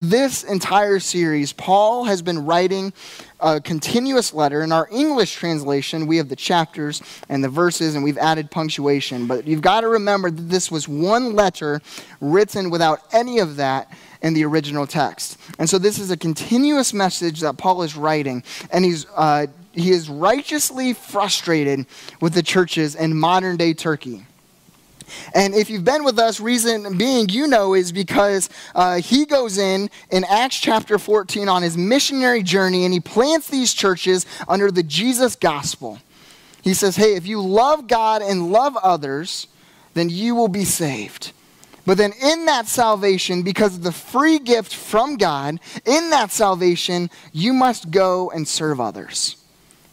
this 0.00 0.44
entire 0.44 0.98
series, 0.98 1.52
Paul 1.52 2.04
has 2.04 2.22
been 2.22 2.46
writing 2.46 2.94
a 3.38 3.60
continuous 3.60 4.32
letter. 4.32 4.62
In 4.62 4.72
our 4.72 4.88
English 4.90 5.34
translation, 5.34 6.06
we 6.06 6.16
have 6.16 6.30
the 6.30 6.36
chapters 6.36 7.02
and 7.28 7.44
the 7.44 7.50
verses, 7.50 7.94
and 7.94 8.02
we've 8.02 8.16
added 8.16 8.50
punctuation. 8.50 9.26
But 9.26 9.46
you've 9.46 9.60
got 9.60 9.82
to 9.82 9.88
remember 9.88 10.30
that 10.30 10.48
this 10.48 10.70
was 10.70 10.88
one 10.88 11.34
letter 11.34 11.82
written 12.18 12.70
without 12.70 13.00
any 13.12 13.40
of 13.40 13.56
that 13.56 13.92
in 14.22 14.32
the 14.32 14.44
original 14.46 14.86
text. 14.86 15.38
And 15.58 15.68
so 15.68 15.76
this 15.76 15.98
is 15.98 16.10
a 16.10 16.16
continuous 16.16 16.94
message 16.94 17.40
that 17.40 17.58
Paul 17.58 17.82
is 17.82 17.94
writing, 17.94 18.42
and 18.70 18.84
he's. 18.84 19.06
Uh, 19.14 19.48
he 19.72 19.92
is 19.92 20.08
righteously 20.08 20.94
frustrated 20.94 21.86
with 22.20 22.34
the 22.34 22.42
churches 22.42 22.96
in 22.96 23.16
modern 23.16 23.56
day 23.56 23.72
Turkey. 23.72 24.26
And 25.34 25.54
if 25.54 25.70
you've 25.70 25.84
been 25.84 26.04
with 26.04 26.18
us, 26.18 26.40
reason 26.40 26.96
being, 26.96 27.28
you 27.28 27.46
know, 27.46 27.74
is 27.74 27.92
because 27.92 28.48
uh, 28.74 28.96
he 28.96 29.26
goes 29.26 29.58
in 29.58 29.90
in 30.10 30.24
Acts 30.24 30.58
chapter 30.58 30.98
14 30.98 31.48
on 31.48 31.62
his 31.62 31.76
missionary 31.76 32.42
journey 32.42 32.84
and 32.84 32.92
he 32.92 33.00
plants 33.00 33.48
these 33.48 33.72
churches 33.72 34.26
under 34.48 34.70
the 34.70 34.82
Jesus 34.82 35.36
gospel. 35.36 35.98
He 36.62 36.74
says, 36.74 36.96
hey, 36.96 37.14
if 37.14 37.26
you 37.26 37.40
love 37.40 37.86
God 37.86 38.22
and 38.22 38.52
love 38.52 38.76
others, 38.76 39.46
then 39.94 40.08
you 40.08 40.34
will 40.34 40.48
be 40.48 40.64
saved. 40.64 41.32
But 41.86 41.96
then, 41.96 42.12
in 42.22 42.44
that 42.44 42.68
salvation, 42.68 43.42
because 43.42 43.76
of 43.76 43.82
the 43.82 43.92
free 43.92 44.38
gift 44.38 44.74
from 44.74 45.16
God, 45.16 45.58
in 45.86 46.10
that 46.10 46.30
salvation, 46.30 47.10
you 47.32 47.52
must 47.52 47.90
go 47.90 48.30
and 48.30 48.46
serve 48.46 48.80
others. 48.80 49.36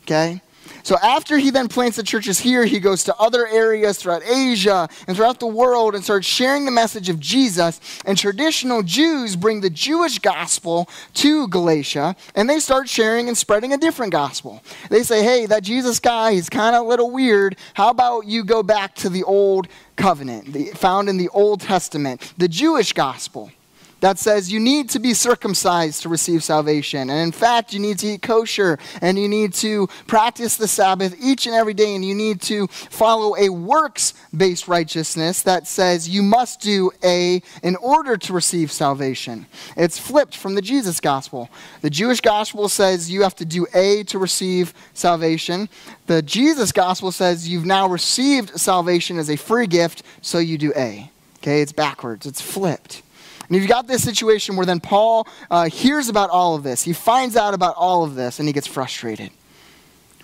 Okay? 0.03 0.41
So 0.87 0.97
after 1.03 1.37
he 1.37 1.49
then 1.49 1.67
plants 1.67 1.97
the 1.97 2.03
churches 2.03 2.39
here, 2.39 2.63
he 2.63 2.79
goes 2.79 3.03
to 3.03 3.15
other 3.17 3.45
areas 3.45 3.97
throughout 3.97 4.23
Asia 4.23 4.87
and 5.05 5.17
throughout 5.17 5.41
the 5.41 5.45
world 5.45 5.95
and 5.95 6.01
starts 6.01 6.25
sharing 6.25 6.63
the 6.63 6.71
message 6.71 7.09
of 7.09 7.19
Jesus. 7.19 7.81
And 8.05 8.17
traditional 8.17 8.83
Jews 8.83 9.35
bring 9.35 9.59
the 9.59 9.69
Jewish 9.69 10.17
gospel 10.19 10.87
to 11.15 11.49
Galatia 11.49 12.15
and 12.35 12.49
they 12.49 12.59
start 12.59 12.87
sharing 12.87 13.27
and 13.27 13.37
spreading 13.37 13.73
a 13.73 13.77
different 13.77 14.13
gospel. 14.13 14.63
They 14.89 15.03
say, 15.03 15.23
hey, 15.23 15.45
that 15.47 15.63
Jesus 15.63 15.99
guy, 15.99 16.35
he's 16.35 16.47
kind 16.47 16.73
of 16.73 16.85
a 16.85 16.87
little 16.87 17.11
weird. 17.11 17.57
How 17.73 17.89
about 17.89 18.25
you 18.25 18.45
go 18.45 18.63
back 18.63 18.95
to 18.95 19.09
the 19.09 19.23
old 19.23 19.67
covenant 19.97 20.77
found 20.77 21.09
in 21.09 21.17
the 21.17 21.27
Old 21.33 21.59
Testament, 21.59 22.33
the 22.37 22.47
Jewish 22.47 22.93
gospel? 22.93 23.51
That 23.99 24.19
says 24.19 24.51
you 24.51 24.59
need 24.59 24.89
to 24.89 24.99
be 24.99 25.13
circumcised 25.13 26.01
to 26.03 26.09
receive 26.09 26.43
salvation. 26.43 27.09
And 27.09 27.19
in 27.19 27.31
fact, 27.31 27.73
you 27.73 27.79
need 27.79 27.99
to 27.99 28.07
eat 28.07 28.21
kosher 28.21 28.77
and 29.01 29.17
you 29.17 29.27
need 29.27 29.53
to 29.55 29.87
practice 30.07 30.57
the 30.57 30.67
Sabbath 30.67 31.15
each 31.21 31.45
and 31.45 31.55
every 31.55 31.73
day 31.73 31.95
and 31.95 32.05
you 32.05 32.15
need 32.15 32.41
to 32.41 32.67
follow 32.67 33.35
a 33.37 33.49
works 33.49 34.13
based 34.35 34.67
righteousness 34.67 35.41
that 35.43 35.67
says 35.67 36.09
you 36.09 36.21
must 36.21 36.61
do 36.61 36.91
A 37.03 37.41
in 37.63 37.75
order 37.77 38.17
to 38.17 38.33
receive 38.33 38.71
salvation. 38.71 39.45
It's 39.75 39.97
flipped 39.97 40.35
from 40.35 40.55
the 40.55 40.61
Jesus 40.61 40.99
gospel. 40.99 41.49
The 41.81 41.89
Jewish 41.89 42.21
gospel 42.21 42.69
says 42.69 43.11
you 43.11 43.23
have 43.23 43.35
to 43.35 43.45
do 43.45 43.65
A 43.73 44.03
to 44.03 44.19
receive 44.19 44.73
salvation. 44.93 45.69
The 46.05 46.21
Jesus 46.21 46.71
gospel 46.71 47.11
says 47.11 47.47
you've 47.47 47.65
now 47.65 47.87
received 47.87 48.59
salvation 48.59 49.17
as 49.17 49.29
a 49.29 49.35
free 49.35 49.67
gift, 49.67 50.03
so 50.21 50.39
you 50.39 50.57
do 50.57 50.73
A. 50.75 51.11
Okay, 51.37 51.61
it's 51.61 51.71
backwards, 51.71 52.25
it's 52.25 52.41
flipped. 52.41 53.03
And 53.49 53.57
you've 53.57 53.67
got 53.67 53.87
this 53.87 54.03
situation 54.03 54.55
where 54.55 54.65
then 54.65 54.79
Paul 54.79 55.27
uh, 55.49 55.69
hears 55.69 56.09
about 56.09 56.29
all 56.29 56.55
of 56.55 56.63
this. 56.63 56.83
He 56.83 56.93
finds 56.93 57.35
out 57.35 57.53
about 57.53 57.75
all 57.77 58.03
of 58.03 58.15
this 58.15 58.39
and 58.39 58.47
he 58.47 58.53
gets 58.53 58.67
frustrated. 58.67 59.31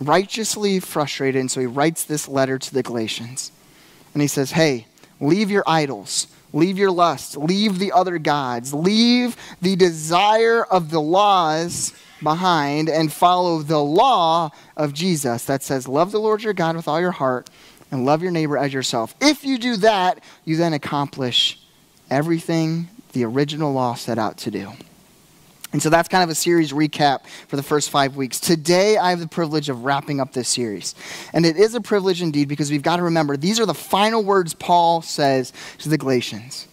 Righteously 0.02 0.80
frustrated. 0.80 1.40
And 1.40 1.50
so 1.50 1.62
he 1.62 1.68
writes 1.68 2.04
this 2.04 2.28
letter 2.28 2.60
to 2.60 2.74
the 2.74 2.84
Galatians. 2.84 3.52
And 4.14 4.22
he 4.22 4.28
says, 4.28 4.52
Hey, 4.52 4.88
leave 5.22 5.50
your 5.50 5.64
idols, 5.66 6.28
leave 6.52 6.78
your 6.78 6.92
lusts. 6.92 7.38
leave 7.38 7.80
the 7.80 7.92
other 7.94 8.18
gods, 8.18 8.74
leave 8.74 9.38
the 9.62 9.76
desire 9.76 10.64
of 10.64 10.92
the 10.92 11.02
laws 11.02 11.94
behind 12.22 12.90
and 12.90 13.12
follow 13.12 13.60
the 13.60 13.80
law 13.80 14.50
of 14.76 14.94
Jesus 14.94 15.46
that 15.46 15.64
says, 15.64 15.88
Love 15.88 16.12
the 16.12 16.20
Lord 16.20 16.44
your 16.44 16.54
God 16.54 16.76
with 16.76 16.88
all 16.88 17.00
your 17.00 17.12
heart 17.12 17.50
and 17.92 18.06
love 18.06 18.22
your 18.22 18.32
neighbor 18.32 18.58
as 18.58 18.74
yourself. 18.74 19.16
If 19.22 19.46
you 19.46 19.58
do 19.58 19.78
that, 19.78 20.22
you 20.46 20.58
then 20.58 20.74
accomplish 20.74 21.60
everything 22.10 22.90
the 23.14 23.24
original 23.26 23.72
law 23.74 23.96
set 23.96 24.18
out 24.18 24.38
to 24.40 24.52
do. 24.52 24.72
And 25.72 25.82
so 25.82 25.90
that's 25.90 26.08
kind 26.08 26.24
of 26.24 26.30
a 26.30 26.36
series 26.36 26.72
recap 26.72 27.26
for 27.48 27.56
the 27.56 27.64
first 27.64 27.90
five 27.90 28.16
weeks. 28.16 28.40
Today, 28.40 28.96
I 28.98 29.10
have 29.10 29.20
the 29.20 29.28
privilege 29.28 29.70
of 29.70 29.84
wrapping 29.84 30.20
up 30.20 30.32
this 30.32 30.48
series. 30.48 30.94
And 31.34 31.48
it 31.48 31.58
is 31.58 31.74
a 31.74 31.82
privilege 31.82 32.22
indeed 32.22 32.48
because 32.48 32.70
we've 32.70 32.84
got 32.84 32.98
to 32.98 33.04
remember 33.04 33.38
these 33.38 33.60
are 33.60 33.66
the 33.66 33.74
final 33.74 34.24
words 34.24 34.54
Paul 34.54 35.02
says 35.02 35.52
to 35.80 35.90
the 35.90 35.98
Galatians. 35.98 36.68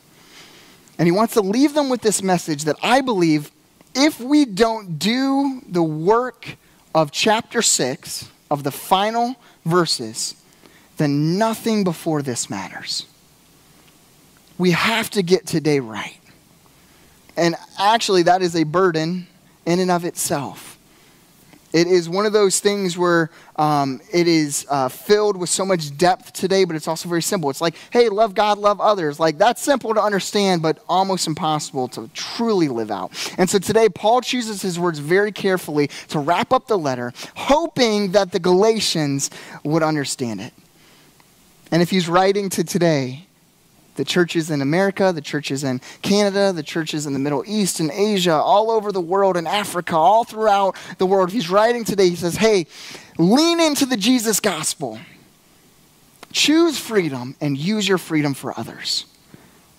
And 0.99 1.07
he 1.07 1.13
wants 1.13 1.33
to 1.35 1.41
leave 1.41 1.73
them 1.73 1.89
with 1.89 2.03
this 2.03 2.23
message 2.23 2.65
that 2.65 2.77
I 2.83 3.01
believe 3.01 3.51
if 3.95 4.21
we 4.21 4.45
don't 4.45 4.99
do 4.99 5.63
the 5.67 5.83
work 5.83 6.57
of 6.95 7.11
chapter 7.11 7.63
6, 7.63 8.29
of 8.51 8.65
the 8.65 8.71
final 8.71 9.37
verses, 9.65 10.35
then 10.97 11.39
nothing 11.39 11.85
before 11.85 12.21
this 12.21 12.51
matters. 12.51 13.07
We 14.59 14.73
have 14.73 15.09
to 15.11 15.23
get 15.23 15.47
today 15.47 15.81
right. 15.81 16.20
And 17.41 17.57
actually, 17.79 18.25
that 18.25 18.43
is 18.43 18.55
a 18.55 18.65
burden 18.65 19.27
in 19.65 19.81
and 19.81 19.91
of 19.91 20.05
itself. 20.05 20.79
It 21.73 21.87
is 21.87 22.07
one 22.07 22.27
of 22.27 22.35
those 22.35 22.61
things 22.61 22.99
where 22.99 23.31
um, 23.57 24.03
it 24.13 24.29
is 24.29 24.67
uh, 24.69 24.91
filled 24.91 25.39
with 25.39 25.49
so 25.49 25.65
much 25.65 25.97
depth 25.97 26.35
today, 26.35 26.65
but 26.65 26.77
it's 26.77 26.87
also 26.87 27.09
very 27.09 27.23
simple. 27.23 27.49
It's 27.49 27.63
like, 27.63 27.77
hey, 27.91 28.11
love 28.11 28.35
God, 28.35 28.59
love 28.59 28.79
others. 28.79 29.19
Like, 29.19 29.39
that's 29.39 29.63
simple 29.63 29.95
to 29.95 30.03
understand, 30.03 30.61
but 30.61 30.85
almost 30.87 31.27
impossible 31.27 31.89
to 31.89 32.11
truly 32.13 32.69
live 32.69 32.91
out. 32.91 33.13
And 33.39 33.49
so 33.49 33.59
today, 33.59 33.89
Paul 33.89 34.21
chooses 34.21 34.61
his 34.61 34.79
words 34.79 34.99
very 34.99 35.33
carefully 35.33 35.89
to 36.09 36.19
wrap 36.19 36.53
up 36.53 36.67
the 36.67 36.77
letter, 36.77 37.15
hoping 37.37 38.13
that 38.13 38.33
the 38.33 38.41
Galatians 38.41 39.31
would 39.65 39.83
understand 39.83 40.43
it. 40.43 40.53
And 41.71 41.81
if 41.81 41.89
he's 41.89 42.07
writing 42.07 42.51
to 42.51 42.65
today, 42.65 43.25
the 43.97 44.05
churches 44.05 44.51
in 44.51 44.63
America, 44.63 45.13
the 45.13 45.21
churches 45.21 45.65
in 45.65 45.81
Canada, 46.03 46.53
the 46.53 46.63
churches 46.63 47.07
in 47.07 47.13
the 47.13 47.19
Middle 47.19 47.45
East 47.47 47.81
and 47.81 47.91
Asia, 47.91 48.33
all 48.35 48.71
over 48.71 48.93
the 48.93 49.01
world, 49.01 49.37
in 49.37 49.47
Africa, 49.47 49.97
all 49.97 50.25
throughout 50.25 50.77
the 50.99 51.07
world. 51.07 51.31
He's 51.31 51.51
writing 51.51 51.85
today, 51.85 52.09
he 52.09 52.17
says, 52.17 52.37
hey, 52.37 52.67
lean 53.19 53.61
into 53.61 53.87
the 53.87 53.97
Jesus 53.97 54.41
gospel. 54.41 54.99
Choose 56.33 56.79
freedom 56.79 57.35
and 57.41 57.59
use 57.59 57.89
your 57.89 57.99
freedom 57.99 58.35
for 58.35 58.59
others. 58.59 59.07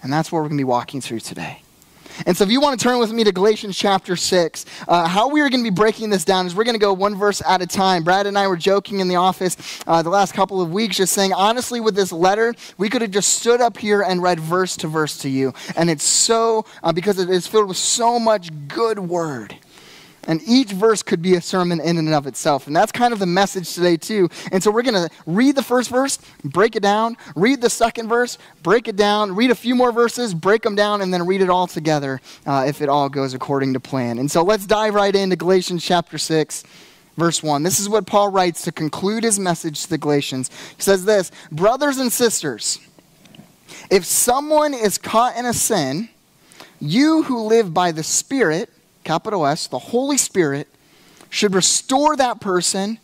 And 0.04 0.12
that's 0.12 0.32
what 0.32 0.40
we're 0.40 0.50
going 0.50 0.58
to 0.58 0.62
be 0.62 0.66
walking 0.66 1.00
through 1.00 1.22
today. 1.22 1.61
And 2.26 2.36
so, 2.36 2.44
if 2.44 2.52
you 2.52 2.62
want 2.62 2.80
to 2.80 2.84
turn 2.84 3.00
with 3.00 3.12
me 3.12 3.24
to 3.24 3.32
Galatians 3.32 3.78
chapter 3.78 4.16
6, 4.16 4.66
uh, 4.88 5.08
how 5.08 5.30
we 5.30 5.42
are 5.42 5.50
going 5.50 5.64
to 5.64 5.70
be 5.70 5.74
breaking 5.74 6.10
this 6.10 6.26
down 6.26 6.46
is 6.46 6.56
we're 6.56 6.64
going 6.64 6.76
to 6.76 6.80
go 6.80 6.94
one 6.94 7.16
verse 7.16 7.42
at 7.48 7.62
a 7.62 7.68
time. 7.68 8.04
Brad 8.04 8.28
and 8.28 8.38
I 8.38 8.48
were 8.48 8.58
joking 8.58 9.00
in 9.00 9.08
the 9.08 9.16
office 9.16 9.58
uh, 9.88 10.02
the 10.02 10.10
last 10.10 10.34
couple 10.34 10.62
of 10.62 10.72
weeks, 10.72 10.98
just 10.98 11.14
saying, 11.14 11.34
honestly, 11.34 11.80
with 11.80 11.96
this 11.96 12.12
letter, 12.12 12.54
we 12.78 12.90
could 12.90 13.02
have 13.02 13.12
just 13.12 13.34
stood 13.34 13.62
up 13.62 13.78
here 13.78 14.02
and 14.02 14.22
read 14.22 14.40
verse 14.40 14.78
to 14.78 14.88
verse 14.88 15.18
to 15.20 15.30
you. 15.30 15.54
And 15.76 15.90
it's 15.90 16.04
so, 16.04 16.66
uh, 16.84 16.92
because 16.92 17.20
it 17.20 17.30
is 17.30 17.48
filled 17.48 17.68
with 17.68 17.78
so 17.78 18.20
much 18.20 18.50
good 18.68 19.00
word. 19.00 19.56
And 20.28 20.42
each 20.46 20.72
verse 20.72 21.02
could 21.02 21.22
be 21.22 21.36
a 21.36 21.42
sermon 21.42 21.80
in 21.80 21.98
and 21.98 22.14
of 22.14 22.28
itself. 22.28 22.68
And 22.68 22.76
that's 22.76 22.92
kind 22.92 23.12
of 23.12 23.20
the 23.20 23.26
message 23.26 23.74
today, 23.74 23.98
too. 23.98 24.30
And 24.52 24.62
so 24.62 24.70
we're 24.70 24.84
going 24.84 25.10
to 25.10 25.10
read 25.26 25.56
the 25.56 25.64
first 25.64 25.90
verse, 25.90 26.20
break 26.44 26.76
it 26.76 26.84
down, 26.84 27.18
read 27.36 27.62
the 27.62 27.70
second 27.70 28.08
verse, 28.08 28.38
break 28.62 28.88
it 28.88 28.96
down, 28.96 29.36
read 29.36 29.50
a 29.50 29.56
few 29.56 29.74
more 29.74 29.92
verses, 29.92 30.34
break 30.34 30.62
them 30.62 30.76
down, 30.76 31.02
and 31.02 31.14
then 31.14 31.26
read 31.26 31.42
it 31.42 31.50
all 31.50 31.66
together 31.68 32.22
uh, 32.46 32.66
if 32.68 32.82
it 32.82 32.90
all 32.90 33.10
goes 33.10 33.34
according 33.34 33.74
to 33.74 33.80
plan. 33.80 34.20
And 34.20 34.30
so 34.30 34.44
let's 34.44 34.68
dive 34.68 34.94
right 34.94 35.16
into 35.16 35.36
Galatians 35.36 35.84
chapter 35.84 36.18
6. 36.18 36.64
Verse 37.18 37.44
1. 37.44 37.64
This 37.64 37.78
is 37.78 37.90
what 37.90 38.08
Paul 38.08 38.32
writes 38.32 38.62
to 38.64 38.72
conclude 38.72 39.26
his 39.26 39.38
message 39.38 39.84
to 39.84 39.90
the 39.90 39.98
Galatians. 39.98 40.50
He 40.78 40.82
says 40.82 41.04
this 41.04 41.30
Brothers 41.52 41.98
and 41.98 42.12
sisters, 42.12 42.80
if 43.90 44.06
someone 44.06 44.74
is 44.74 44.98
caught 44.98 45.36
in 45.36 45.46
a 45.46 45.54
sin, 45.54 46.08
you 46.80 47.24
who 47.24 47.44
live 47.44 47.74
by 47.74 47.92
the 47.92 48.02
Spirit, 48.04 48.70
capital 49.04 49.46
S, 49.46 49.68
the 49.68 49.80
Holy 49.80 50.18
Spirit, 50.18 50.68
should 51.30 51.56
restore 51.56 52.16
that 52.16 52.42
person 52.42 53.00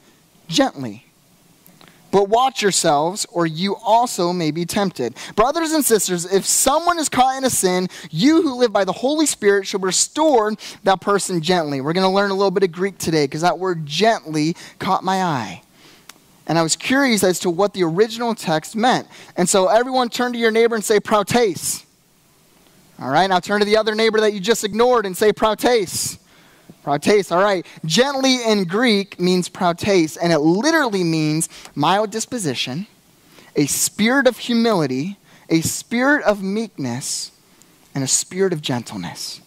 gently. 0.47 1.05
But 2.09 2.29
watch 2.29 2.61
yourselves, 2.61 3.25
or 3.31 3.45
you 3.45 3.75
also 3.75 4.31
may 4.31 4.51
be 4.51 4.65
tempted. 4.65 5.15
Brothers 5.35 5.71
and 5.71 5.83
sisters, 5.83 6.25
if 6.25 6.45
someone 6.45 6.99
is 6.99 7.09
caught 7.09 7.37
in 7.37 7.43
a 7.43 7.49
sin, 7.49 7.89
you 8.09 8.41
who 8.41 8.55
live 8.55 8.71
by 8.71 8.85
the 8.85 8.93
Holy 8.93 9.25
Spirit 9.25 9.67
should 9.67 9.83
restore 9.83 10.53
that 10.83 11.01
person 11.01 11.41
gently. 11.41 11.81
We're 11.81 11.93
going 11.93 12.05
to 12.05 12.13
learn 12.13 12.31
a 12.31 12.33
little 12.33 12.51
bit 12.51 12.63
of 12.63 12.71
Greek 12.71 12.97
today 12.97 13.25
because 13.25 13.41
that 13.41 13.59
word 13.59 13.85
gently 13.85 14.55
caught 14.79 15.03
my 15.03 15.21
eye. 15.21 15.61
And 16.47 16.57
I 16.57 16.63
was 16.63 16.77
curious 16.77 17.25
as 17.25 17.39
to 17.41 17.49
what 17.49 17.73
the 17.73 17.83
original 17.83 18.33
text 18.33 18.73
meant. 18.73 19.07
And 19.35 19.49
so 19.49 19.67
everyone 19.67 20.07
turn 20.07 20.31
to 20.31 20.39
your 20.39 20.51
neighbor 20.51 20.75
and 20.75 20.83
say, 20.83 21.01
prautes. 21.01 21.85
All 22.99 23.11
right, 23.11 23.27
now 23.27 23.39
turn 23.39 23.59
to 23.59 23.65
the 23.65 23.77
other 23.77 23.93
neighbor 23.93 24.19
that 24.21 24.33
you 24.33 24.39
just 24.39 24.63
ignored 24.63 25.05
and 25.05 25.15
say 25.15 25.31
prautes. 25.31 26.17
Prautes, 26.81 27.31
all 27.31 27.43
right. 27.43 27.63
Gently 27.85 28.43
in 28.43 28.63
Greek 28.63 29.19
means 29.19 29.49
prautes, 29.49 30.17
and 30.17 30.33
it 30.33 30.39
literally 30.39 31.03
means 31.03 31.47
mild 31.75 32.09
disposition, 32.09 32.87
a 33.55 33.67
spirit 33.67 34.25
of 34.25 34.39
humility, 34.39 35.17
a 35.47 35.61
spirit 35.61 36.23
of 36.23 36.41
meekness, 36.41 37.31
and 37.93 38.03
a 38.03 38.07
spirit 38.07 38.51
of 38.51 38.63
gentleness. 38.63 39.41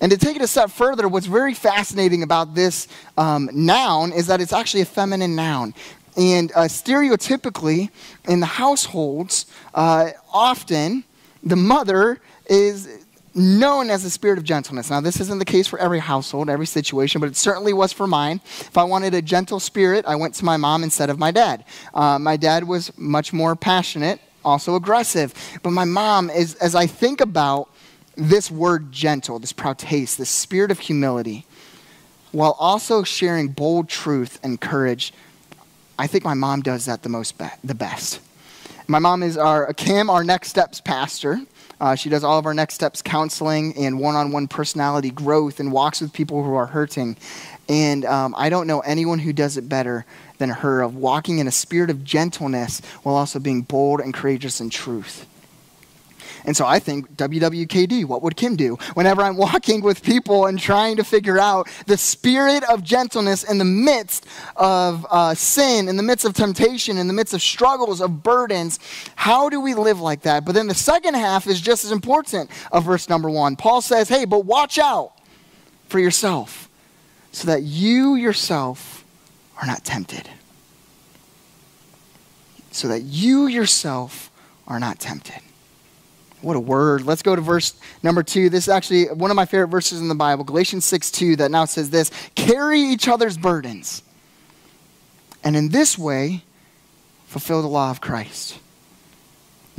And 0.00 0.12
to 0.12 0.16
take 0.16 0.36
it 0.36 0.42
a 0.42 0.46
step 0.46 0.70
further, 0.70 1.08
what's 1.08 1.26
very 1.26 1.54
fascinating 1.54 2.22
about 2.22 2.54
this 2.54 2.86
um, 3.18 3.50
noun 3.52 4.12
is 4.12 4.28
that 4.28 4.40
it's 4.40 4.52
actually 4.52 4.82
a 4.82 4.86
feminine 4.86 5.34
noun. 5.34 5.74
And 6.16 6.52
uh, 6.52 6.68
stereotypically, 6.68 7.90
in 8.28 8.38
the 8.38 8.46
households, 8.46 9.46
uh, 9.74 10.10
often 10.32 11.02
the 11.42 11.56
mother 11.56 12.20
is 12.50 13.06
known 13.32 13.90
as 13.90 14.02
the 14.02 14.10
spirit 14.10 14.38
of 14.38 14.44
gentleness. 14.44 14.90
Now, 14.90 15.00
this 15.00 15.20
isn't 15.20 15.38
the 15.38 15.44
case 15.44 15.68
for 15.68 15.78
every 15.78 16.00
household, 16.00 16.50
every 16.50 16.66
situation, 16.66 17.20
but 17.20 17.28
it 17.28 17.36
certainly 17.36 17.72
was 17.72 17.92
for 17.92 18.08
mine. 18.08 18.40
If 18.44 18.76
I 18.76 18.82
wanted 18.82 19.14
a 19.14 19.22
gentle 19.22 19.60
spirit, 19.60 20.04
I 20.04 20.16
went 20.16 20.34
to 20.34 20.44
my 20.44 20.56
mom 20.56 20.82
instead 20.82 21.10
of 21.10 21.18
my 21.18 21.30
dad. 21.30 21.64
Uh, 21.94 22.18
my 22.18 22.36
dad 22.36 22.64
was 22.64 22.96
much 22.98 23.32
more 23.32 23.54
passionate, 23.54 24.20
also 24.44 24.74
aggressive. 24.74 25.32
But 25.62 25.70
my 25.70 25.84
mom 25.84 26.28
is, 26.28 26.56
as 26.56 26.74
I 26.74 26.86
think 26.86 27.20
about 27.20 27.70
this 28.16 28.50
word 28.50 28.90
gentle, 28.90 29.38
this 29.38 29.52
prautes, 29.52 30.16
this 30.16 30.28
spirit 30.28 30.72
of 30.72 30.80
humility, 30.80 31.46
while 32.32 32.56
also 32.58 33.04
sharing 33.04 33.48
bold 33.48 33.88
truth 33.88 34.40
and 34.42 34.60
courage, 34.60 35.12
I 35.98 36.08
think 36.08 36.24
my 36.24 36.34
mom 36.34 36.62
does 36.62 36.86
that 36.86 37.04
the 37.04 37.08
most, 37.08 37.38
be- 37.38 37.46
the 37.62 37.74
best. 37.74 38.20
My 38.88 38.98
mom 38.98 39.22
is 39.22 39.36
our 39.36 39.72
Kim, 39.74 40.10
our 40.10 40.24
next 40.24 40.48
steps 40.48 40.80
pastor. 40.80 41.40
Uh, 41.80 41.94
she 41.94 42.10
does 42.10 42.22
all 42.22 42.38
of 42.38 42.46
our 42.46 42.54
next 42.54 42.74
steps 42.74 43.00
counseling 43.00 43.74
and 43.76 43.98
one 43.98 44.14
on 44.14 44.32
one 44.32 44.46
personality 44.46 45.10
growth 45.10 45.60
and 45.60 45.72
walks 45.72 46.00
with 46.00 46.12
people 46.12 46.44
who 46.44 46.54
are 46.54 46.66
hurting. 46.66 47.16
And 47.68 48.04
um, 48.04 48.34
I 48.36 48.50
don't 48.50 48.66
know 48.66 48.80
anyone 48.80 49.20
who 49.20 49.32
does 49.32 49.56
it 49.56 49.68
better 49.68 50.04
than 50.38 50.50
her 50.50 50.82
of 50.82 50.96
walking 50.96 51.38
in 51.38 51.46
a 51.46 51.52
spirit 51.52 51.88
of 51.88 52.04
gentleness 52.04 52.80
while 53.02 53.14
also 53.14 53.38
being 53.38 53.62
bold 53.62 54.00
and 54.00 54.12
courageous 54.12 54.60
in 54.60 54.68
truth. 54.70 55.26
And 56.44 56.56
so 56.56 56.66
I 56.66 56.78
think 56.78 57.16
WWKD, 57.16 58.04
what 58.04 58.22
would 58.22 58.36
Kim 58.36 58.56
do? 58.56 58.76
Whenever 58.94 59.22
I'm 59.22 59.36
walking 59.50 59.80
with 59.80 60.02
people 60.02 60.46
and 60.46 60.58
trying 60.58 60.96
to 60.96 61.04
figure 61.04 61.38
out 61.38 61.68
the 61.86 61.96
spirit 61.96 62.62
of 62.64 62.82
gentleness 62.82 63.44
in 63.44 63.58
the 63.58 63.64
midst 63.64 64.26
of 64.56 65.06
uh, 65.10 65.34
sin, 65.34 65.88
in 65.88 65.96
the 65.96 66.02
midst 66.02 66.24
of 66.24 66.34
temptation, 66.34 66.98
in 66.98 67.06
the 67.06 67.12
midst 67.12 67.34
of 67.34 67.42
struggles, 67.42 68.00
of 68.00 68.22
burdens, 68.22 68.78
how 69.16 69.48
do 69.48 69.60
we 69.60 69.74
live 69.74 70.00
like 70.00 70.22
that? 70.22 70.44
But 70.44 70.52
then 70.52 70.66
the 70.66 70.74
second 70.74 71.14
half 71.14 71.46
is 71.46 71.60
just 71.60 71.84
as 71.84 71.92
important 71.92 72.50
of 72.72 72.84
verse 72.84 73.08
number 73.08 73.30
one. 73.30 73.56
Paul 73.56 73.80
says, 73.80 74.08
hey, 74.08 74.24
but 74.24 74.44
watch 74.44 74.78
out 74.78 75.12
for 75.88 75.98
yourself 75.98 76.68
so 77.32 77.46
that 77.46 77.62
you 77.62 78.14
yourself 78.14 79.04
are 79.60 79.66
not 79.66 79.84
tempted. 79.84 80.28
So 82.72 82.88
that 82.88 83.02
you 83.02 83.46
yourself 83.46 84.30
are 84.66 84.78
not 84.78 84.98
tempted. 84.98 85.40
What 86.42 86.56
a 86.56 86.60
word. 86.60 87.02
Let's 87.02 87.22
go 87.22 87.36
to 87.36 87.42
verse 87.42 87.74
number 88.02 88.22
two. 88.22 88.48
This 88.48 88.64
is 88.64 88.68
actually 88.70 89.06
one 89.06 89.30
of 89.30 89.34
my 89.34 89.44
favorite 89.44 89.68
verses 89.68 90.00
in 90.00 90.08
the 90.08 90.14
Bible, 90.14 90.44
Galatians 90.44 90.84
6 90.86 91.10
2, 91.10 91.36
that 91.36 91.50
now 91.50 91.66
says 91.66 91.90
this 91.90 92.10
Carry 92.34 92.80
each 92.80 93.08
other's 93.08 93.36
burdens, 93.36 94.02
and 95.44 95.54
in 95.56 95.68
this 95.68 95.98
way, 95.98 96.42
fulfill 97.26 97.60
the 97.62 97.68
law 97.68 97.90
of 97.90 98.00
Christ. 98.00 98.58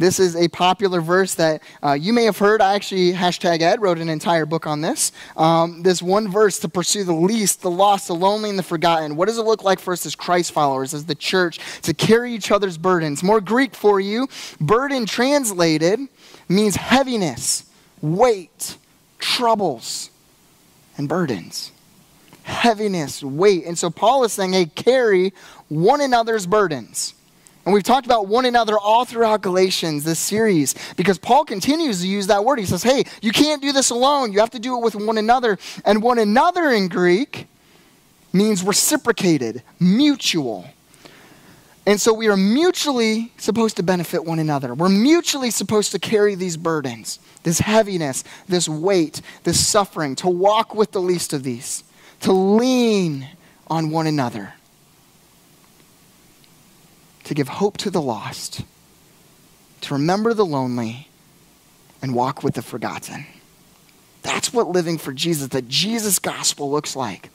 This 0.02 0.20
is 0.20 0.36
a 0.36 0.48
popular 0.48 1.00
verse 1.00 1.36
that 1.36 1.62
uh, 1.84 1.94
you 1.94 2.12
may 2.12 2.24
have 2.24 2.40
heard. 2.40 2.60
I 2.60 2.74
actually, 2.74 3.14
hashtag 3.14 3.62
Ed, 3.62 3.84
wrote 3.84 4.00
an 4.00 4.10
entire 4.10 4.48
book 4.48 4.66
on 4.66 4.82
this. 4.82 5.12
Um, 5.38 5.84
this 5.84 6.02
one 6.02 6.28
verse 6.28 6.58
to 6.60 6.70
pursue 6.70 7.04
the 7.04 7.14
least, 7.14 7.62
the 7.62 7.70
lost, 7.70 8.08
the 8.08 8.16
lonely, 8.16 8.50
and 8.50 8.58
the 8.58 8.64
forgotten. 8.64 9.16
What 9.16 9.28
does 9.28 9.38
it 9.38 9.44
look 9.44 9.64
like 9.64 9.80
for 9.80 9.94
us 9.94 10.04
as 10.08 10.16
Christ 10.16 10.54
followers, 10.54 10.96
as 10.96 11.06
the 11.06 11.14
church, 11.14 11.60
to 11.84 11.94
carry 11.94 12.34
each 12.34 12.50
other's 12.50 12.80
burdens? 12.80 13.22
More 13.22 13.40
Greek 13.40 13.76
for 13.76 14.00
you. 14.00 14.28
Burden 14.60 15.06
translated 15.06 16.00
means 16.56 16.76
heaviness, 16.76 17.66
weight, 18.02 18.78
troubles, 19.20 20.10
and 20.98 21.08
burdens. 21.08 21.72
Heaviness, 22.44 23.24
weight. 23.24 23.66
And 23.66 23.78
so 23.78 23.90
Paul 23.90 24.24
is 24.24 24.34
saying, 24.34 24.54
hey, 24.54 24.66
carry 24.66 25.34
one 25.70 26.02
another's 26.02 26.46
burdens. 26.46 27.14
And 27.64 27.74
we've 27.74 27.84
talked 27.84 28.08
about 28.08 28.28
one 28.28 28.46
another 28.46 28.78
all 28.80 29.06
throughout 29.06 29.42
Galatians, 29.42 30.04
this 30.04 30.18
series, 30.18 30.74
because 30.96 31.20
Paul 31.20 31.46
continues 31.46 32.02
to 32.02 32.08
use 32.08 32.26
that 32.28 32.44
word. 32.44 32.58
He 32.58 32.66
says, 32.66 32.82
hey, 32.82 33.04
you 33.22 33.32
can't 33.32 33.62
do 33.62 33.72
this 33.72 33.92
alone. 33.92 34.34
You 34.34 34.40
have 34.40 34.50
to 34.52 34.60
do 34.60 34.78
it 34.78 34.84
with 34.84 34.96
one 34.96 35.20
another. 35.20 35.60
And 35.86 36.02
one 36.02 36.18
another 36.18 36.72
in 36.72 36.88
Greek 36.88 37.48
means 38.34 38.64
reciprocated, 38.64 39.62
mutual. 39.80 40.66
And 41.86 42.00
so 42.00 42.14
we 42.14 42.28
are 42.28 42.38
mutually 42.38 43.32
supposed 43.38 43.78
to 43.78 43.84
benefit 43.84 44.24
one 44.24 44.38
another. 44.38 44.74
We're 44.74 44.90
mutually 44.90 45.50
supposed 45.50 45.92
to 45.94 46.00
carry 46.00 46.36
these 46.36 46.56
burdens, 46.56 47.20
this 47.44 47.60
heaviness, 47.60 48.24
this 48.48 48.70
weight, 48.70 49.22
this 49.44 49.66
suffering, 49.66 50.16
to 50.18 50.30
walk 50.30 50.76
with 50.76 50.92
the 50.92 51.02
least 51.02 51.34
of 51.34 51.42
these, 51.44 51.84
to 52.20 52.32
lean 52.32 53.28
on 53.68 53.90
one 53.90 54.06
another, 54.06 54.54
to 57.24 57.34
give 57.34 57.48
hope 57.48 57.78
to 57.78 57.90
the 57.90 58.02
lost, 58.02 58.62
to 59.82 59.94
remember 59.96 60.36
the 60.36 60.46
lonely, 60.46 61.08
and 62.00 62.14
walk 62.14 62.44
with 62.44 62.54
the 62.54 62.62
forgotten. 62.62 63.26
That's 64.22 64.54
what 64.54 64.68
living 64.68 65.00
for 65.00 65.14
Jesus, 65.14 65.48
the 65.48 65.64
Jesus 65.64 66.20
gospel 66.20 66.70
looks 66.70 66.96
like. 66.96 67.32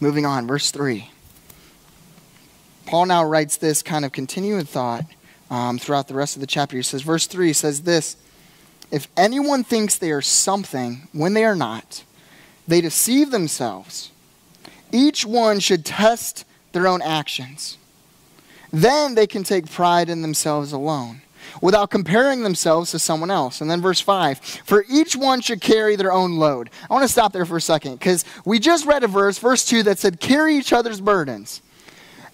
Moving 0.00 0.26
on, 0.26 0.48
verse 0.48 0.72
3. 0.72 1.10
Paul 2.86 3.06
now 3.06 3.24
writes 3.24 3.56
this 3.56 3.82
kind 3.82 4.04
of 4.04 4.12
continuing 4.12 4.64
thought 4.64 5.04
um, 5.50 5.78
throughout 5.78 6.08
the 6.08 6.14
rest 6.14 6.36
of 6.36 6.40
the 6.40 6.46
chapter. 6.46 6.76
He 6.76 6.82
says, 6.82 7.02
verse 7.02 7.26
3 7.26 7.52
says 7.52 7.82
this 7.82 8.16
If 8.90 9.08
anyone 9.16 9.64
thinks 9.64 9.96
they 9.96 10.12
are 10.12 10.22
something 10.22 11.08
when 11.12 11.34
they 11.34 11.44
are 11.44 11.56
not, 11.56 12.04
they 12.66 12.80
deceive 12.80 13.30
themselves. 13.30 14.10
Each 14.92 15.26
one 15.26 15.58
should 15.60 15.84
test 15.84 16.44
their 16.72 16.86
own 16.86 17.02
actions. 17.02 17.76
Then 18.72 19.14
they 19.14 19.26
can 19.26 19.42
take 19.42 19.70
pride 19.70 20.08
in 20.08 20.22
themselves 20.22 20.72
alone 20.72 21.22
without 21.60 21.90
comparing 21.90 22.42
themselves 22.42 22.90
to 22.90 22.98
someone 22.98 23.30
else. 23.30 23.60
And 23.60 23.70
then 23.70 23.80
verse 23.80 24.00
5 24.00 24.38
For 24.38 24.84
each 24.88 25.16
one 25.16 25.40
should 25.40 25.60
carry 25.60 25.96
their 25.96 26.12
own 26.12 26.36
load. 26.36 26.70
I 26.88 26.94
want 26.94 27.04
to 27.04 27.12
stop 27.12 27.32
there 27.32 27.46
for 27.46 27.56
a 27.56 27.60
second 27.60 27.98
because 27.98 28.24
we 28.44 28.58
just 28.58 28.86
read 28.86 29.04
a 29.04 29.08
verse, 29.08 29.38
verse 29.38 29.64
2, 29.64 29.82
that 29.84 29.98
said, 29.98 30.20
Carry 30.20 30.56
each 30.56 30.72
other's 30.72 31.00
burdens. 31.00 31.62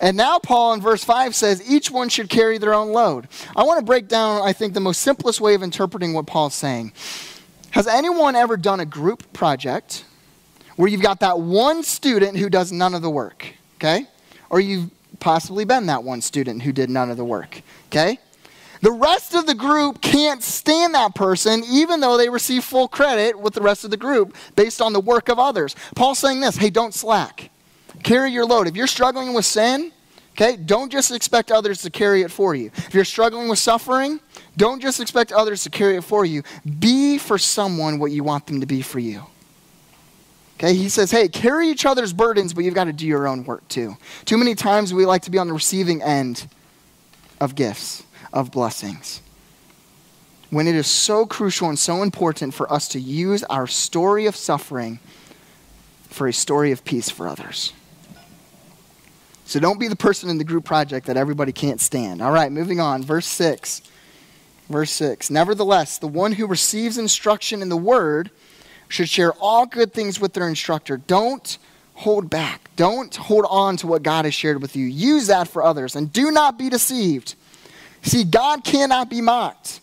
And 0.00 0.16
now 0.16 0.38
Paul 0.38 0.74
in 0.74 0.80
verse 0.80 1.04
5 1.04 1.34
says 1.34 1.62
each 1.68 1.90
one 1.90 2.08
should 2.08 2.28
carry 2.28 2.58
their 2.58 2.74
own 2.74 2.92
load. 2.92 3.28
I 3.54 3.62
want 3.62 3.78
to 3.78 3.84
break 3.84 4.08
down, 4.08 4.42
I 4.42 4.52
think, 4.52 4.74
the 4.74 4.80
most 4.80 5.00
simplest 5.00 5.40
way 5.40 5.54
of 5.54 5.62
interpreting 5.62 6.12
what 6.12 6.26
Paul's 6.26 6.54
saying. 6.54 6.92
Has 7.70 7.86
anyone 7.86 8.36
ever 8.36 8.56
done 8.56 8.80
a 8.80 8.86
group 8.86 9.32
project 9.32 10.04
where 10.76 10.88
you've 10.88 11.02
got 11.02 11.20
that 11.20 11.40
one 11.40 11.82
student 11.82 12.36
who 12.36 12.50
does 12.50 12.72
none 12.72 12.94
of 12.94 13.02
the 13.02 13.10
work? 13.10 13.55
Okay? 13.76 14.06
Or 14.50 14.60
you've 14.60 14.90
possibly 15.20 15.64
been 15.64 15.86
that 15.86 16.05
one 16.05 16.20
student 16.20 16.62
who 16.62 16.72
did 16.72 16.90
none 16.90 17.10
of 17.10 17.17
the 17.17 17.24
work. 17.24 17.62
Okay? 17.86 18.19
The 18.82 18.90
rest 18.90 19.34
of 19.34 19.46
the 19.46 19.55
group 19.55 20.00
can't 20.00 20.43
stand 20.43 20.94
that 20.94 21.14
person, 21.14 21.62
even 21.70 22.00
though 22.00 22.17
they 22.17 22.28
receive 22.28 22.64
full 22.64 22.88
credit 22.88 23.38
with 23.38 23.55
the 23.55 23.62
rest 23.62 23.84
of 23.84 23.93
the 23.93 23.96
group 23.96 24.36
based 24.56 24.82
on 24.82 24.93
the 24.93 25.00
work 25.00 25.28
of 25.28 25.38
others. 25.38 25.76
Paul's 25.94 26.19
saying 26.19 26.40
this 26.40 26.56
hey, 26.56 26.69
don't 26.69 26.93
slack. 26.93 27.51
Carry 28.03 28.32
your 28.32 28.46
load. 28.46 28.67
If 28.67 28.77
you're 28.77 28.87
struggling 28.87 29.34
with 29.34 29.44
sin, 29.44 29.93
okay, 30.32 30.56
don't 30.56 30.91
just 30.91 31.11
expect 31.11 31.51
others 31.51 31.82
to 31.82 31.91
carry 31.91 32.22
it 32.22 32.31
for 32.31 32.55
you. 32.55 32.70
If 32.75 32.94
you're 32.94 33.05
struggling 33.05 33.49
with 33.49 33.58
suffering, 33.58 34.20
don't 34.56 34.81
just 34.81 35.01
expect 35.01 35.32
others 35.32 35.63
to 35.65 35.70
carry 35.70 35.96
it 35.96 36.05
for 36.05 36.25
you. 36.25 36.43
Be 36.79 37.19
for 37.19 37.39
someone 37.39 37.99
what 37.99 38.13
you 38.13 38.25
want 38.25 38.46
them 38.46 38.61
to 38.61 38.67
be 38.67 38.82
for 38.82 38.99
you. 38.99 39.27
Okay, 40.58 40.75
he 40.75 40.89
says, 40.89 41.11
hey, 41.11 41.29
carry 41.29 41.69
each 41.69 41.84
other's 41.84 42.13
burdens, 42.13 42.55
but 42.55 42.63
you've 42.65 42.75
got 42.75 42.84
to 42.84 42.93
do 42.93 43.06
your 43.06 43.27
own 43.27 43.44
work 43.44 43.67
too. 43.69 43.96
Too 44.25 44.39
many 44.39 44.55
times 44.55 44.94
we 44.94 45.05
like 45.05 45.22
to 45.22 45.31
be 45.31 45.39
on 45.39 45.49
the 45.49 45.53
receiving 45.53 46.03
end 46.03 46.46
of 47.41 47.56
gifts, 47.56 48.05
of 48.32 48.53
blessings. 48.53 49.20
When 50.51 50.69
it 50.69 50.77
is 50.77 50.87
so 50.87 51.27
crucial 51.27 51.69
and 51.69 51.79
so 51.79 52.03
important 52.03 52.55
for 52.55 52.72
us 52.72 52.87
to 52.89 53.01
use 53.01 53.43
our 53.44 53.67
story 53.67 54.27
of 54.27 54.37
suffering 54.37 55.01
for 56.08 56.29
a 56.29 56.32
story 56.32 56.70
of 56.70 56.84
peace 56.84 57.11
for 57.11 57.27
others. 57.27 57.72
So 59.44 59.61
don't 59.61 59.81
be 59.81 59.89
the 59.89 59.96
person 59.96 60.31
in 60.31 60.39
the 60.39 60.44
group 60.44 60.65
project 60.65 61.06
that 61.06 61.17
everybody 61.17 61.53
can't 61.53 61.81
stand. 61.81 62.22
All 62.22 62.32
right, 62.32 62.51
moving 62.51 62.81
on. 62.81 63.03
Verse 63.03 63.27
6. 63.27 63.82
Verse 64.69 64.91
6. 64.93 65.31
Nevertheless, 65.31 65.99
the 65.99 66.06
one 66.06 66.32
who 66.32 66.46
receives 66.46 66.96
instruction 66.96 67.61
in 67.61 67.69
the 67.69 67.77
word 67.77 68.31
should 68.89 69.08
share 69.08 69.32
all 69.34 69.67
good 69.67 69.93
things 69.93 70.20
with 70.20 70.32
their 70.32 70.49
instructor. 70.49 70.96
Don't 70.96 71.58
hold 71.94 72.31
back. 72.31 72.70
Don't 72.77 73.15
hold 73.15 73.44
on 73.49 73.77
to 73.79 73.87
what 73.87 74.03
God 74.03 74.25
has 74.25 74.34
shared 74.34 74.63
with 74.63 74.77
you. 74.77 74.87
Use 74.87 75.27
that 75.27 75.49
for 75.49 75.63
others 75.63 75.96
and 75.96 76.13
do 76.13 76.31
not 76.31 76.58
be 76.58 76.69
deceived. 76.69 77.34
See, 78.03 78.25
God 78.25 78.65
cannot 78.65 79.08
be 79.08 79.20
mocked. 79.20 79.81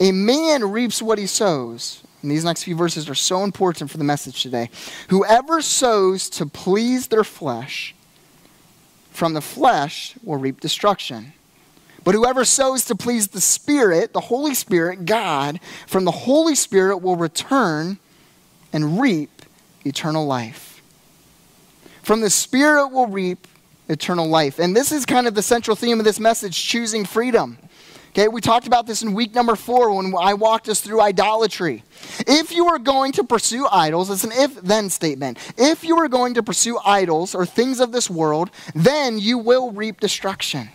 A 0.00 0.12
man 0.12 0.70
reaps 0.70 1.02
what 1.02 1.18
he 1.18 1.26
sows. 1.26 2.02
And 2.22 2.30
these 2.30 2.44
next 2.44 2.64
few 2.64 2.76
verses 2.76 3.08
are 3.08 3.14
so 3.14 3.42
important 3.42 3.90
for 3.90 3.98
the 3.98 4.04
message 4.04 4.42
today. 4.42 4.70
Whoever 5.08 5.60
sows 5.60 6.30
to 6.30 6.46
please 6.46 7.08
their 7.08 7.24
flesh, 7.24 7.94
from 9.12 9.34
the 9.34 9.40
flesh 9.40 10.14
will 10.22 10.38
reap 10.38 10.60
destruction. 10.60 11.32
But 12.04 12.14
whoever 12.14 12.44
sows 12.44 12.84
to 12.86 12.96
please 12.96 13.28
the 13.28 13.40
Spirit, 13.40 14.12
the 14.12 14.20
Holy 14.20 14.54
Spirit, 14.54 15.04
God, 15.04 15.60
from 15.86 16.04
the 16.04 16.10
Holy 16.10 16.54
Spirit 16.54 16.98
will 16.98 17.16
return 17.16 17.98
and 18.72 19.00
reap 19.00 19.42
eternal 19.84 20.26
life. 20.26 20.82
From 22.02 22.20
the 22.20 22.30
Spirit 22.30 22.88
will 22.88 23.06
reap 23.06 23.46
eternal 23.88 24.26
life. 24.26 24.58
And 24.58 24.74
this 24.74 24.90
is 24.90 25.06
kind 25.06 25.28
of 25.28 25.34
the 25.34 25.42
central 25.42 25.76
theme 25.76 25.98
of 26.00 26.04
this 26.04 26.18
message 26.18 26.60
choosing 26.60 27.04
freedom. 27.04 27.58
Okay, 28.12 28.28
we 28.28 28.42
talked 28.42 28.66
about 28.66 28.86
this 28.86 29.02
in 29.02 29.14
week 29.14 29.34
number 29.34 29.56
four 29.56 29.94
when 29.94 30.14
I 30.14 30.34
walked 30.34 30.68
us 30.68 30.82
through 30.82 31.00
idolatry. 31.00 31.82
If 32.26 32.52
you 32.52 32.66
are 32.66 32.78
going 32.78 33.12
to 33.12 33.24
pursue 33.24 33.66
idols, 33.72 34.10
it's 34.10 34.22
an 34.22 34.32
if 34.34 34.54
then 34.60 34.90
statement. 34.90 35.38
If 35.56 35.82
you 35.82 35.96
are 35.96 36.08
going 36.08 36.34
to 36.34 36.42
pursue 36.42 36.78
idols 36.84 37.34
or 37.34 37.46
things 37.46 37.80
of 37.80 37.90
this 37.90 38.10
world, 38.10 38.50
then 38.74 39.18
you 39.18 39.38
will 39.38 39.70
reap 39.70 39.98
destruction. 39.98 40.68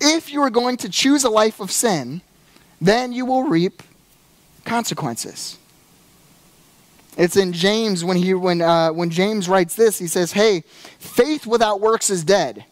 If 0.00 0.32
you 0.32 0.42
are 0.42 0.50
going 0.50 0.76
to 0.76 0.88
choose 0.88 1.24
a 1.24 1.28
life 1.28 1.58
of 1.58 1.72
sin, 1.72 2.22
then 2.80 3.12
you 3.12 3.26
will 3.26 3.42
reap 3.42 3.82
consequences. 4.64 5.58
It's 7.18 7.36
in 7.36 7.52
James 7.52 8.04
when, 8.04 8.16
he, 8.16 8.32
when, 8.32 8.62
uh, 8.62 8.90
when 8.90 9.10
James 9.10 9.48
writes 9.48 9.74
this, 9.74 9.98
he 9.98 10.06
says, 10.06 10.30
Hey, 10.30 10.62
faith 11.00 11.48
without 11.48 11.80
works 11.80 12.10
is 12.10 12.22
dead. 12.22 12.64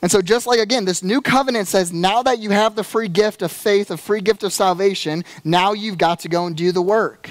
And 0.00 0.10
so, 0.10 0.22
just 0.22 0.46
like 0.46 0.60
again, 0.60 0.84
this 0.84 1.02
new 1.02 1.20
covenant 1.20 1.66
says, 1.66 1.92
now 1.92 2.22
that 2.22 2.38
you 2.38 2.50
have 2.50 2.76
the 2.76 2.84
free 2.84 3.08
gift 3.08 3.42
of 3.42 3.50
faith, 3.50 3.90
a 3.90 3.96
free 3.96 4.20
gift 4.20 4.44
of 4.44 4.52
salvation, 4.52 5.24
now 5.44 5.72
you've 5.72 5.98
got 5.98 6.20
to 6.20 6.28
go 6.28 6.46
and 6.46 6.56
do 6.56 6.70
the 6.70 6.82
work. 6.82 7.30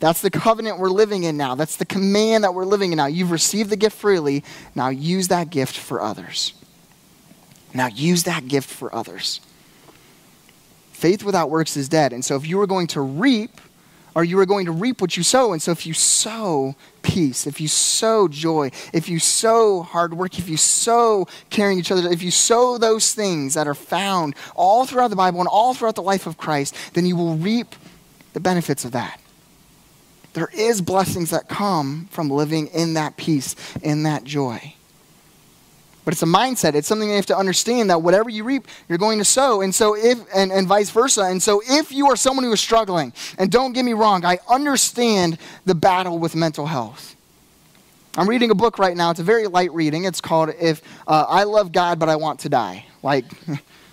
That's 0.00 0.22
the 0.22 0.30
covenant 0.30 0.78
we're 0.78 0.88
living 0.88 1.24
in 1.24 1.36
now. 1.36 1.54
That's 1.54 1.76
the 1.76 1.84
command 1.84 2.44
that 2.44 2.54
we're 2.54 2.64
living 2.64 2.92
in 2.92 2.96
now. 2.96 3.06
You've 3.06 3.32
received 3.32 3.68
the 3.68 3.76
gift 3.76 3.96
freely. 3.96 4.44
Now 4.74 4.88
use 4.88 5.28
that 5.28 5.50
gift 5.50 5.76
for 5.76 6.00
others. 6.00 6.54
Now 7.74 7.88
use 7.88 8.22
that 8.24 8.48
gift 8.48 8.70
for 8.70 8.94
others. 8.94 9.40
Faith 10.92 11.22
without 11.22 11.50
works 11.50 11.76
is 11.76 11.88
dead. 11.88 12.12
And 12.12 12.24
so, 12.24 12.36
if 12.36 12.46
you 12.46 12.58
were 12.58 12.66
going 12.66 12.86
to 12.88 13.00
reap 13.00 13.60
or 14.14 14.24
you 14.24 14.38
are 14.38 14.46
going 14.46 14.66
to 14.66 14.72
reap 14.72 15.00
what 15.00 15.16
you 15.16 15.22
sow. 15.22 15.52
And 15.52 15.60
so 15.60 15.70
if 15.70 15.86
you 15.86 15.94
sow 15.94 16.74
peace, 17.02 17.46
if 17.46 17.60
you 17.60 17.68
sow 17.68 18.28
joy, 18.28 18.70
if 18.92 19.08
you 19.08 19.18
sow 19.18 19.82
hard 19.82 20.14
work, 20.14 20.38
if 20.38 20.48
you 20.48 20.56
sow 20.56 21.26
caring 21.50 21.78
each 21.78 21.90
other, 21.90 22.08
if 22.10 22.22
you 22.22 22.30
sow 22.30 22.78
those 22.78 23.14
things 23.14 23.54
that 23.54 23.66
are 23.66 23.74
found 23.74 24.34
all 24.54 24.86
throughout 24.86 25.08
the 25.08 25.16
Bible 25.16 25.40
and 25.40 25.48
all 25.48 25.74
throughout 25.74 25.94
the 25.94 26.02
life 26.02 26.26
of 26.26 26.36
Christ, 26.36 26.74
then 26.94 27.06
you 27.06 27.16
will 27.16 27.36
reap 27.36 27.74
the 28.32 28.40
benefits 28.40 28.84
of 28.84 28.92
that. 28.92 29.20
There 30.34 30.50
is 30.54 30.80
blessings 30.80 31.30
that 31.30 31.48
come 31.48 32.08
from 32.10 32.30
living 32.30 32.68
in 32.68 32.94
that 32.94 33.16
peace, 33.16 33.56
in 33.82 34.04
that 34.04 34.24
joy. 34.24 34.74
But 36.08 36.14
it's 36.14 36.22
a 36.22 36.24
mindset. 36.24 36.74
It's 36.74 36.88
something 36.88 37.06
you 37.06 37.16
have 37.16 37.26
to 37.26 37.36
understand 37.36 37.90
that 37.90 38.00
whatever 38.00 38.30
you 38.30 38.42
reap, 38.42 38.66
you're 38.88 38.96
going 38.96 39.18
to 39.18 39.26
sow. 39.26 39.60
And 39.60 39.74
so 39.74 39.94
if 39.94 40.18
and, 40.34 40.50
and 40.50 40.66
vice 40.66 40.88
versa. 40.88 41.24
And 41.24 41.42
so 41.42 41.60
if 41.62 41.92
you 41.92 42.06
are 42.06 42.16
someone 42.16 42.46
who 42.46 42.52
is 42.52 42.62
struggling, 42.62 43.12
and 43.36 43.52
don't 43.52 43.74
get 43.74 43.84
me 43.84 43.92
wrong, 43.92 44.24
I 44.24 44.38
understand 44.48 45.36
the 45.66 45.74
battle 45.74 46.18
with 46.18 46.34
mental 46.34 46.64
health. 46.64 47.14
I'm 48.16 48.26
reading 48.26 48.50
a 48.50 48.54
book 48.54 48.78
right 48.78 48.96
now. 48.96 49.10
It's 49.10 49.20
a 49.20 49.22
very 49.22 49.48
light 49.48 49.70
reading. 49.74 50.04
It's 50.04 50.22
called 50.22 50.48
If 50.58 50.80
uh, 51.06 51.26
I 51.28 51.44
Love 51.44 51.72
God 51.72 51.98
But 51.98 52.08
I 52.08 52.16
Want 52.16 52.40
to 52.40 52.48
Die. 52.48 52.86
Like, 53.02 53.26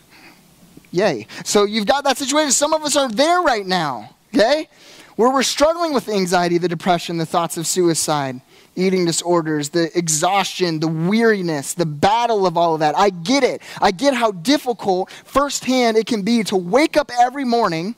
yay. 0.91 1.27
So 1.43 1.65
you've 1.65 1.85
got 1.85 2.05
that 2.05 2.17
situation. 2.17 2.51
Some 2.51 2.71
of 2.71 2.81
us 2.83 2.95
are 2.95 3.09
there 3.09 3.41
right 3.41 3.65
now, 3.65 4.15
okay? 4.33 4.69
Where 5.17 5.33
we're 5.33 5.43
struggling 5.43 5.93
with 5.93 6.07
anxiety, 6.07 6.59
the 6.59 6.69
depression, 6.69 7.17
the 7.17 7.25
thoughts 7.25 7.57
of 7.57 7.67
suicide 7.67 8.39
eating 8.75 9.05
disorders, 9.05 9.69
the 9.69 9.95
exhaustion, 9.97 10.79
the 10.79 10.87
weariness, 10.87 11.73
the 11.73 11.85
battle 11.85 12.45
of 12.45 12.57
all 12.57 12.73
of 12.73 12.81
that. 12.81 12.97
I 12.97 13.09
get 13.09 13.43
it. 13.43 13.61
I 13.81 13.91
get 13.91 14.13
how 14.13 14.31
difficult 14.31 15.09
firsthand 15.11 15.97
it 15.97 16.05
can 16.05 16.21
be 16.21 16.43
to 16.45 16.55
wake 16.55 16.97
up 16.97 17.11
every 17.17 17.45
morning 17.45 17.95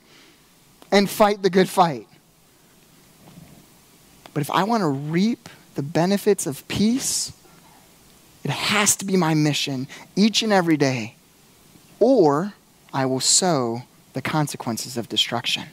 and 0.91 1.10
fight 1.10 1.41
the 1.41 1.50
good 1.50 1.69
fight. 1.69 2.07
But 4.34 4.41
if 4.41 4.51
I 4.51 4.63
want 4.63 4.81
to 4.81 4.88
reap 4.88 5.50
the 5.75 5.81
benefits 5.84 6.46
of 6.46 6.67
peace, 6.67 7.31
it 8.43 8.51
has 8.51 8.96
to 8.98 9.05
be 9.05 9.17
my 9.17 9.34
mission 9.34 9.88
each 10.15 10.43
and 10.43 10.53
every 10.53 10.77
day, 10.77 11.15
or 12.00 12.53
I 12.93 13.05
will 13.05 13.19
sow 13.19 13.84
the 14.13 14.22
consequences 14.22 14.96
of 14.96 15.10
destruction. 15.10 15.63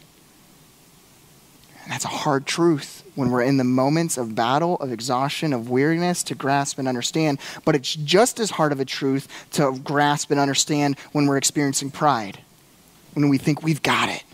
And 1.85 1.93
that's 1.93 2.07
a 2.07 2.09
hard 2.09 2.47
truth 2.47 3.05
when 3.15 3.31
we're 3.31 3.43
in 3.43 3.59
the 3.59 3.65
moments 3.65 4.17
of 4.17 4.35
battle, 4.35 4.77
of 4.77 4.91
exhaustion, 4.91 5.53
of 5.53 5.69
weariness 5.69 6.23
to 6.25 6.35
grasp 6.35 6.79
and 6.79 6.89
understand. 6.89 7.39
But 7.65 7.77
it's 7.77 7.95
just 7.95 8.41
as 8.41 8.51
hard 8.51 8.73
of 8.73 8.81
a 8.81 8.87
truth 8.87 9.29
to 9.53 9.79
grasp 9.85 10.31
and 10.31 10.41
understand 10.41 10.99
when 11.13 11.27
we're 11.27 11.37
experiencing 11.37 11.91
pride, 11.91 12.39
when 13.13 13.29
we 13.29 13.37
think 13.37 13.63
we've 13.63 13.83
got 13.83 14.09
it. 14.09 14.25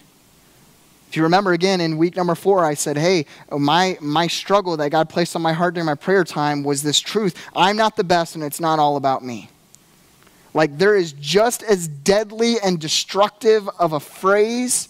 If 1.09 1.17
you 1.17 1.25
remember 1.25 1.53
again 1.53 1.81
in 1.81 1.99
week 1.99 2.15
number 2.15 2.37
four, 2.37 2.65
I 2.65 2.75
said, 2.75 2.97
hey, 2.97 3.27
my, 3.51 3.99
my 4.01 4.29
struggle 4.29 4.77
that 4.77 4.91
God 4.91 5.09
placed 5.09 5.35
on 5.35 5.43
my 5.43 5.53
heart 5.53 5.75
during 5.75 5.87
my 5.87 5.97
prayer 5.97 6.23
time 6.23 6.63
was 6.63 6.85
this 6.85 7.01
truth 7.01 7.35
I'm 7.55 7.77
not 7.77 7.97
the 7.97 8.05
best 8.05 8.37
and 8.37 8.45
it's 8.45 8.61
not 8.61 8.79
all 8.79 8.97
about 8.97 9.25
me. 9.25 9.51
Like, 10.55 10.79
there 10.79 10.97
is 10.97 11.13
just 11.13 11.65
as 11.65 11.89
deadly 11.89 12.61
and 12.61 12.79
destructive 12.81 13.69
of 13.81 13.93
a 13.93 14.01
phrase 14.01 14.89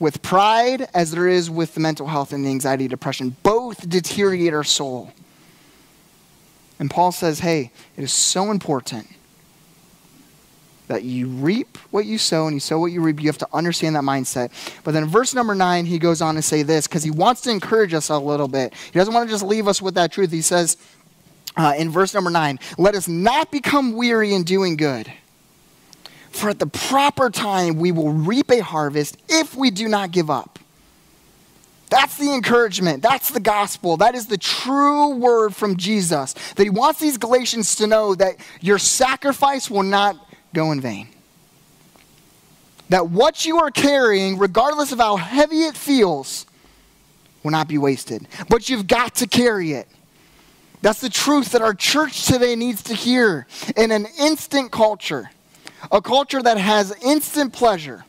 with 0.00 0.22
pride 0.22 0.88
as 0.92 1.12
there 1.12 1.28
is 1.28 1.48
with 1.48 1.74
the 1.74 1.80
mental 1.80 2.08
health 2.08 2.32
and 2.32 2.44
the 2.44 2.48
anxiety 2.48 2.88
depression. 2.88 3.36
Both 3.44 3.88
deteriorate 3.88 4.52
our 4.52 4.64
soul. 4.64 5.12
And 6.80 6.90
Paul 6.90 7.12
says, 7.12 7.40
hey, 7.40 7.70
it 7.96 8.02
is 8.02 8.12
so 8.12 8.50
important 8.50 9.06
that 10.88 11.04
you 11.04 11.28
reap 11.28 11.76
what 11.92 12.04
you 12.04 12.18
sow 12.18 12.46
and 12.46 12.56
you 12.56 12.60
sow 12.60 12.80
what 12.80 12.90
you 12.90 13.00
reap. 13.00 13.20
You 13.20 13.28
have 13.28 13.38
to 13.38 13.48
understand 13.52 13.94
that 13.94 14.02
mindset. 14.02 14.50
But 14.82 14.92
then 14.92 15.04
verse 15.04 15.34
number 15.34 15.54
nine, 15.54 15.84
he 15.84 16.00
goes 16.00 16.20
on 16.20 16.34
to 16.34 16.42
say 16.42 16.64
this 16.64 16.88
because 16.88 17.04
he 17.04 17.12
wants 17.12 17.42
to 17.42 17.50
encourage 17.50 17.94
us 17.94 18.08
a 18.08 18.18
little 18.18 18.48
bit. 18.48 18.74
He 18.74 18.98
doesn't 18.98 19.14
want 19.14 19.28
to 19.28 19.32
just 19.32 19.44
leave 19.44 19.68
us 19.68 19.80
with 19.80 19.94
that 19.94 20.10
truth. 20.10 20.32
He 20.32 20.42
says 20.42 20.78
uh, 21.56 21.74
in 21.76 21.90
verse 21.90 22.14
number 22.14 22.30
nine, 22.30 22.58
let 22.76 22.94
us 22.94 23.06
not 23.06 23.52
become 23.52 23.92
weary 23.92 24.34
in 24.34 24.42
doing 24.42 24.76
good. 24.76 25.12
For 26.40 26.48
at 26.48 26.58
the 26.58 26.66
proper 26.66 27.28
time, 27.28 27.76
we 27.76 27.92
will 27.92 28.14
reap 28.14 28.50
a 28.50 28.60
harvest 28.60 29.18
if 29.28 29.54
we 29.54 29.70
do 29.70 29.88
not 29.88 30.10
give 30.10 30.30
up. 30.30 30.58
That's 31.90 32.16
the 32.16 32.32
encouragement. 32.32 33.02
That's 33.02 33.30
the 33.30 33.40
gospel. 33.40 33.98
That 33.98 34.14
is 34.14 34.26
the 34.26 34.38
true 34.38 35.16
word 35.16 35.54
from 35.54 35.76
Jesus. 35.76 36.32
That 36.32 36.62
he 36.62 36.70
wants 36.70 36.98
these 36.98 37.18
Galatians 37.18 37.76
to 37.76 37.86
know 37.86 38.14
that 38.14 38.36
your 38.62 38.78
sacrifice 38.78 39.68
will 39.68 39.82
not 39.82 40.16
go 40.54 40.72
in 40.72 40.80
vain. 40.80 41.08
That 42.88 43.10
what 43.10 43.44
you 43.44 43.58
are 43.58 43.70
carrying, 43.70 44.38
regardless 44.38 44.92
of 44.92 44.98
how 44.98 45.16
heavy 45.16 45.64
it 45.64 45.76
feels, 45.76 46.46
will 47.42 47.50
not 47.50 47.68
be 47.68 47.76
wasted. 47.76 48.26
But 48.48 48.70
you've 48.70 48.86
got 48.86 49.16
to 49.16 49.26
carry 49.26 49.72
it. 49.72 49.88
That's 50.80 51.02
the 51.02 51.10
truth 51.10 51.52
that 51.52 51.60
our 51.60 51.74
church 51.74 52.24
today 52.24 52.56
needs 52.56 52.82
to 52.84 52.94
hear 52.94 53.46
in 53.76 53.90
an 53.90 54.06
instant 54.18 54.72
culture 54.72 55.28
a 55.90 56.00
culture 56.00 56.42
that 56.42 56.58
has 56.58 56.94
instant 57.02 57.52
pleasure, 57.52 58.04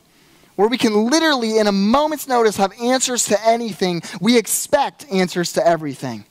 where 0.56 0.68
we 0.68 0.78
can 0.78 1.10
literally, 1.10 1.58
in 1.58 1.66
a 1.66 1.72
moment's 1.72 2.28
notice, 2.28 2.56
have 2.56 2.72
answers 2.80 3.24
to 3.26 3.46
anything. 3.46 4.02
We 4.20 4.36
expect 4.36 5.06
answers 5.10 5.52
to 5.54 5.66
everything. 5.66 6.24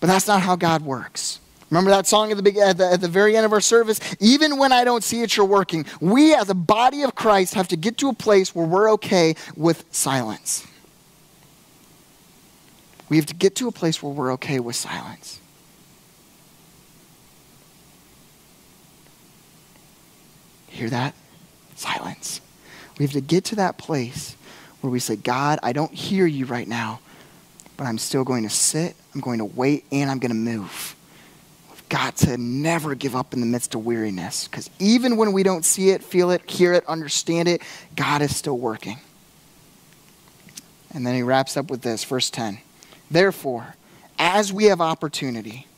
But 0.00 0.08
that's 0.08 0.26
not 0.26 0.42
how 0.42 0.56
God 0.56 0.82
works. 0.82 1.40
Remember 1.70 1.90
that 1.90 2.06
song 2.06 2.30
at 2.30 2.36
the, 2.36 2.42
big, 2.42 2.56
at 2.58 2.76
the, 2.76 2.92
at 2.92 3.00
the 3.00 3.08
very 3.08 3.36
end 3.36 3.46
of 3.46 3.52
our 3.52 3.60
service? 3.60 3.98
Even 4.20 4.58
when 4.58 4.70
I 4.70 4.84
don't 4.84 5.02
see 5.02 5.22
it, 5.22 5.36
you're 5.36 5.46
working. 5.46 5.86
We, 6.00 6.34
as 6.34 6.50
a 6.50 6.54
body 6.54 7.02
of 7.02 7.14
Christ, 7.14 7.54
have 7.54 7.68
to 7.68 7.76
get 7.76 7.98
to 7.98 8.08
a 8.10 8.14
place 8.14 8.54
where 8.54 8.66
we're 8.66 8.92
okay 8.92 9.34
with 9.56 9.84
silence. 9.90 10.66
We 13.08 13.16
have 13.16 13.26
to 13.26 13.34
get 13.34 13.56
to 13.56 13.68
a 13.68 13.72
place 13.72 14.02
where 14.02 14.12
we're 14.12 14.32
okay 14.34 14.60
with 14.60 14.76
silence. 14.76 15.40
Hear 20.74 20.90
that? 20.90 21.14
Silence. 21.76 22.40
We 22.98 23.04
have 23.04 23.12
to 23.12 23.20
get 23.20 23.44
to 23.46 23.56
that 23.56 23.78
place 23.78 24.34
where 24.80 24.90
we 24.90 24.98
say, 24.98 25.14
God, 25.14 25.60
I 25.62 25.72
don't 25.72 25.92
hear 25.92 26.26
you 26.26 26.46
right 26.46 26.66
now, 26.66 26.98
but 27.76 27.84
I'm 27.84 27.96
still 27.96 28.24
going 28.24 28.42
to 28.42 28.50
sit, 28.50 28.96
I'm 29.14 29.20
going 29.20 29.38
to 29.38 29.44
wait, 29.44 29.84
and 29.92 30.10
I'm 30.10 30.18
going 30.18 30.32
to 30.32 30.36
move. 30.36 30.96
We've 31.70 31.88
got 31.88 32.16
to 32.18 32.36
never 32.36 32.96
give 32.96 33.14
up 33.14 33.32
in 33.32 33.38
the 33.40 33.46
midst 33.46 33.76
of 33.76 33.86
weariness 33.86 34.48
because 34.48 34.68
even 34.80 35.16
when 35.16 35.32
we 35.32 35.44
don't 35.44 35.64
see 35.64 35.90
it, 35.90 36.02
feel 36.02 36.32
it, 36.32 36.50
hear 36.50 36.72
it, 36.72 36.84
understand 36.86 37.46
it, 37.46 37.62
God 37.94 38.20
is 38.20 38.34
still 38.34 38.58
working. 38.58 38.98
And 40.92 41.06
then 41.06 41.14
he 41.14 41.22
wraps 41.22 41.56
up 41.56 41.70
with 41.70 41.82
this, 41.82 42.02
verse 42.02 42.30
10. 42.30 42.58
Therefore, 43.12 43.76
as 44.18 44.52
we 44.52 44.64
have 44.64 44.80
opportunity, 44.80 45.68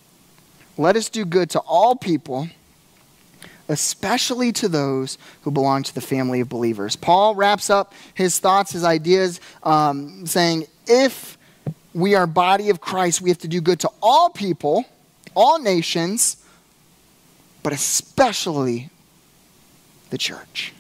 let 0.79 0.97
us 0.97 1.11
do 1.11 1.27
good 1.27 1.51
to 1.51 1.59
all 1.59 1.97
people 1.97 2.49
especially 3.69 4.53
to 4.53 4.69
those 4.69 5.19
who 5.43 5.51
belong 5.51 5.83
to 5.83 5.95
the 5.95 6.01
family 6.01 6.41
of 6.41 6.49
believers. 6.49 6.97
Paul 6.97 7.35
wraps 7.35 7.71
up 7.71 7.93
his 8.15 8.39
thoughts, 8.39 8.73
his 8.73 8.85
ideas, 8.85 9.41
um, 9.63 10.27
saying, 10.27 10.67
if 10.87 11.37
we 11.95 12.15
are 12.15 12.27
body 12.27 12.71
of 12.71 12.81
Christ, 12.81 13.21
we 13.21 13.31
have 13.31 13.39
to 13.39 13.49
do 13.49 13.61
good 13.61 13.81
to 13.81 13.91
all 14.03 14.31
people, 14.31 14.85
all 15.35 15.59
nations, 15.59 16.37
but 17.63 17.73
especially 17.73 18.91
the 20.11 20.19
church. 20.19 20.73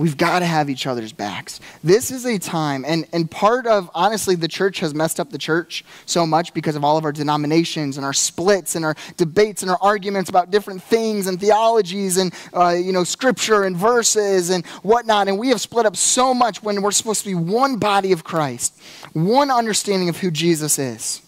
We've 0.00 0.16
got 0.16 0.38
to 0.38 0.46
have 0.46 0.70
each 0.70 0.86
other's 0.86 1.12
backs. 1.12 1.60
This 1.84 2.10
is 2.10 2.24
a 2.24 2.38
time, 2.38 2.86
and, 2.86 3.06
and 3.12 3.30
part 3.30 3.66
of, 3.66 3.90
honestly, 3.94 4.34
the 4.34 4.48
church 4.48 4.80
has 4.80 4.94
messed 4.94 5.20
up 5.20 5.28
the 5.28 5.36
church 5.36 5.84
so 6.06 6.26
much 6.26 6.54
because 6.54 6.74
of 6.74 6.82
all 6.82 6.96
of 6.96 7.04
our 7.04 7.12
denominations 7.12 7.98
and 7.98 8.06
our 8.06 8.14
splits 8.14 8.76
and 8.76 8.82
our 8.82 8.94
debates 9.18 9.60
and 9.60 9.70
our 9.70 9.76
arguments 9.82 10.30
about 10.30 10.50
different 10.50 10.82
things 10.82 11.26
and 11.26 11.38
theologies 11.38 12.16
and, 12.16 12.32
uh, 12.54 12.70
you 12.70 12.92
know, 12.92 13.04
scripture 13.04 13.64
and 13.64 13.76
verses 13.76 14.48
and 14.48 14.64
whatnot. 14.82 15.28
And 15.28 15.38
we 15.38 15.50
have 15.50 15.60
split 15.60 15.84
up 15.84 15.96
so 15.96 16.32
much 16.32 16.62
when 16.62 16.80
we're 16.80 16.92
supposed 16.92 17.24
to 17.24 17.28
be 17.28 17.34
one 17.34 17.76
body 17.76 18.12
of 18.12 18.24
Christ, 18.24 18.80
one 19.12 19.50
understanding 19.50 20.08
of 20.08 20.16
who 20.16 20.30
Jesus 20.30 20.78
is. 20.78 21.20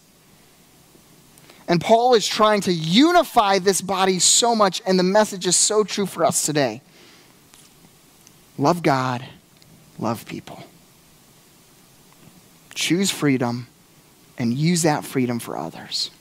And 1.69 1.79
Paul 1.79 2.15
is 2.15 2.27
trying 2.27 2.63
to 2.63 2.73
unify 2.73 3.59
this 3.59 3.83
body 3.83 4.19
so 4.19 4.57
much, 4.57 4.81
and 4.87 4.99
the 4.99 5.03
message 5.05 5.47
is 5.47 5.57
so 5.57 5.85
true 5.85 6.07
for 6.07 6.25
us 6.25 6.47
today. 6.47 6.81
Love 8.63 8.85
God, 8.85 9.27
love 9.99 10.25
people. 10.25 10.63
Choose 12.75 13.11
freedom 13.11 13.67
and 14.39 14.55
use 14.55 14.83
that 14.83 15.05
freedom 15.05 15.41
for 15.41 15.59
others. 15.59 16.13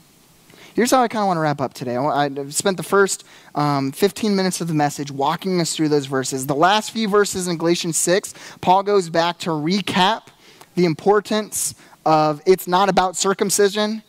Here's 0.74 0.90
how 0.90 1.04
I 1.04 1.08
kind 1.08 1.22
of 1.22 1.28
want 1.28 1.38
to 1.38 1.42
wrap 1.42 1.62
up 1.62 1.76
today. 1.76 1.98
I 1.98 2.32
spent 2.50 2.78
the 2.78 2.84
first 2.84 3.26
um, 3.54 3.92
15 3.92 4.36
minutes 4.36 4.60
of 4.60 4.68
the 4.68 4.74
message 4.74 5.12
walking 5.12 5.62
us 5.62 5.76
through 5.76 5.90
those 5.90 6.08
verses. 6.08 6.48
The 6.48 6.56
last 6.56 6.90
few 6.90 7.08
verses 7.08 7.48
in 7.48 7.60
Galatians 7.60 7.98
6, 7.98 8.34
Paul 8.60 8.82
goes 8.82 9.08
back 9.08 9.38
to 9.40 9.52
recap 9.52 10.30
the 10.74 10.86
importance 10.86 11.76
of 12.08 12.42
it's 12.48 12.68
not 12.68 12.90
about 12.90 13.16
circumcision 13.16 14.02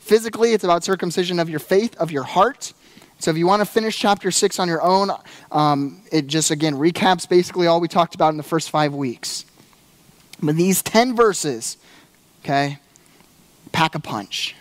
physically, 0.00 0.52
it's 0.52 0.64
about 0.64 0.82
circumcision 0.82 1.38
of 1.38 1.48
your 1.48 1.60
faith, 1.60 1.94
of 1.98 2.10
your 2.10 2.24
heart. 2.24 2.72
So 3.18 3.30
if 3.30 3.36
you 3.36 3.46
want 3.46 3.60
to 3.60 3.66
finish 3.66 3.98
chapter 3.98 4.30
6 4.30 4.58
on 4.58 4.68
your 4.68 4.80
own, 4.80 5.10
um, 5.50 6.02
it 6.12 6.28
just, 6.28 6.50
again, 6.50 6.74
recaps 6.74 7.28
basically 7.28 7.66
all 7.66 7.80
we 7.80 7.88
talked 7.88 8.14
about 8.14 8.30
in 8.30 8.36
the 8.36 8.44
first 8.44 8.70
five 8.70 8.94
weeks. 8.94 9.44
But 10.40 10.54
these 10.54 10.82
10 10.82 11.16
verses, 11.16 11.78
okay, 12.44 12.78
pack 13.72 13.96
a 13.96 14.00
punch. 14.00 14.54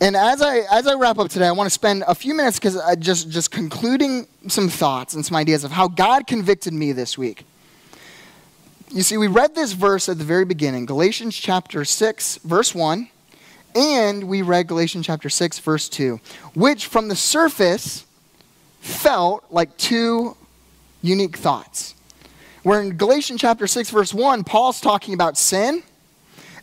And 0.00 0.16
as 0.16 0.40
I, 0.42 0.60
as 0.70 0.86
I 0.86 0.94
wrap 0.94 1.18
up 1.18 1.28
today, 1.28 1.46
I 1.46 1.52
want 1.52 1.66
to 1.66 1.72
spend 1.72 2.04
a 2.06 2.14
few 2.14 2.34
minutes 2.34 2.58
because 2.58 2.76
I 2.76 2.94
just, 2.94 3.30
just 3.30 3.50
concluding 3.50 4.26
some 4.48 4.68
thoughts 4.68 5.14
and 5.14 5.24
some 5.24 5.36
ideas 5.36 5.64
of 5.64 5.72
how 5.72 5.88
God 5.88 6.26
convicted 6.26 6.72
me 6.72 6.92
this 6.92 7.16
week. 7.16 7.44
You 8.90 9.02
see, 9.02 9.16
we 9.16 9.26
read 9.26 9.54
this 9.54 9.72
verse 9.72 10.08
at 10.08 10.18
the 10.18 10.24
very 10.24 10.44
beginning, 10.44 10.86
Galatians 10.86 11.36
chapter 11.36 11.84
6, 11.84 12.36
verse 12.38 12.74
1. 12.74 13.08
And 13.76 14.24
we 14.24 14.40
read 14.40 14.68
Galatians 14.68 15.04
chapter 15.04 15.28
6, 15.28 15.58
verse 15.58 15.90
2, 15.90 16.18
which 16.54 16.86
from 16.86 17.08
the 17.08 17.16
surface 17.16 18.06
felt 18.80 19.44
like 19.50 19.76
two 19.76 20.34
unique 21.02 21.36
thoughts. 21.36 21.94
Where 22.62 22.80
in 22.80 22.96
Galatians 22.96 23.42
chapter 23.42 23.66
6, 23.66 23.90
verse 23.90 24.14
1, 24.14 24.44
Paul's 24.44 24.80
talking 24.80 25.12
about 25.12 25.36
sin. 25.36 25.82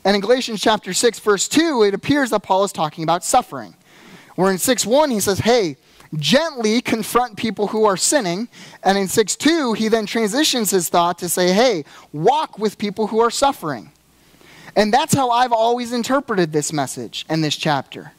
And 0.04 0.16
in 0.16 0.22
Galatians 0.22 0.60
chapter 0.60 0.92
6, 0.92 1.20
verse 1.20 1.48
2, 1.48 1.84
it 1.84 1.94
appears 1.94 2.32
that 2.32 2.42
Paul 2.42 2.64
is 2.64 2.72
talking 2.72 3.04
about 3.04 3.24
suffering. 3.24 3.76
Where 4.36 4.52
in 4.52 4.58
6 4.58 4.84
1, 4.84 5.12
he 5.12 5.20
says, 5.20 5.38
hey, 5.40 5.78
gently 6.16 6.82
confront 6.82 7.38
people 7.38 7.68
who 7.68 7.86
are 7.86 7.96
sinning. 7.96 8.48
And 8.84 8.98
in 8.98 9.08
6 9.08 9.36
2, 9.36 9.74
he 9.74 9.88
then 9.88 10.08
transitions 10.08 10.72
his 10.72 10.90
thought 10.90 11.20
to 11.20 11.30
say, 11.30 11.54
hey, 11.54 11.86
walk 12.12 12.58
with 12.58 12.80
people 12.80 13.08
who 13.08 13.20
are 13.20 13.30
suffering. 13.30 13.92
And 14.76 14.94
that's 14.94 15.14
how 15.14 15.30
I've 15.30 15.52
always 15.52 15.94
interpreted 15.94 16.52
this 16.52 16.74
message 16.74 17.26
and 17.30 17.44
this 17.44 17.56
chapter. 17.56 18.12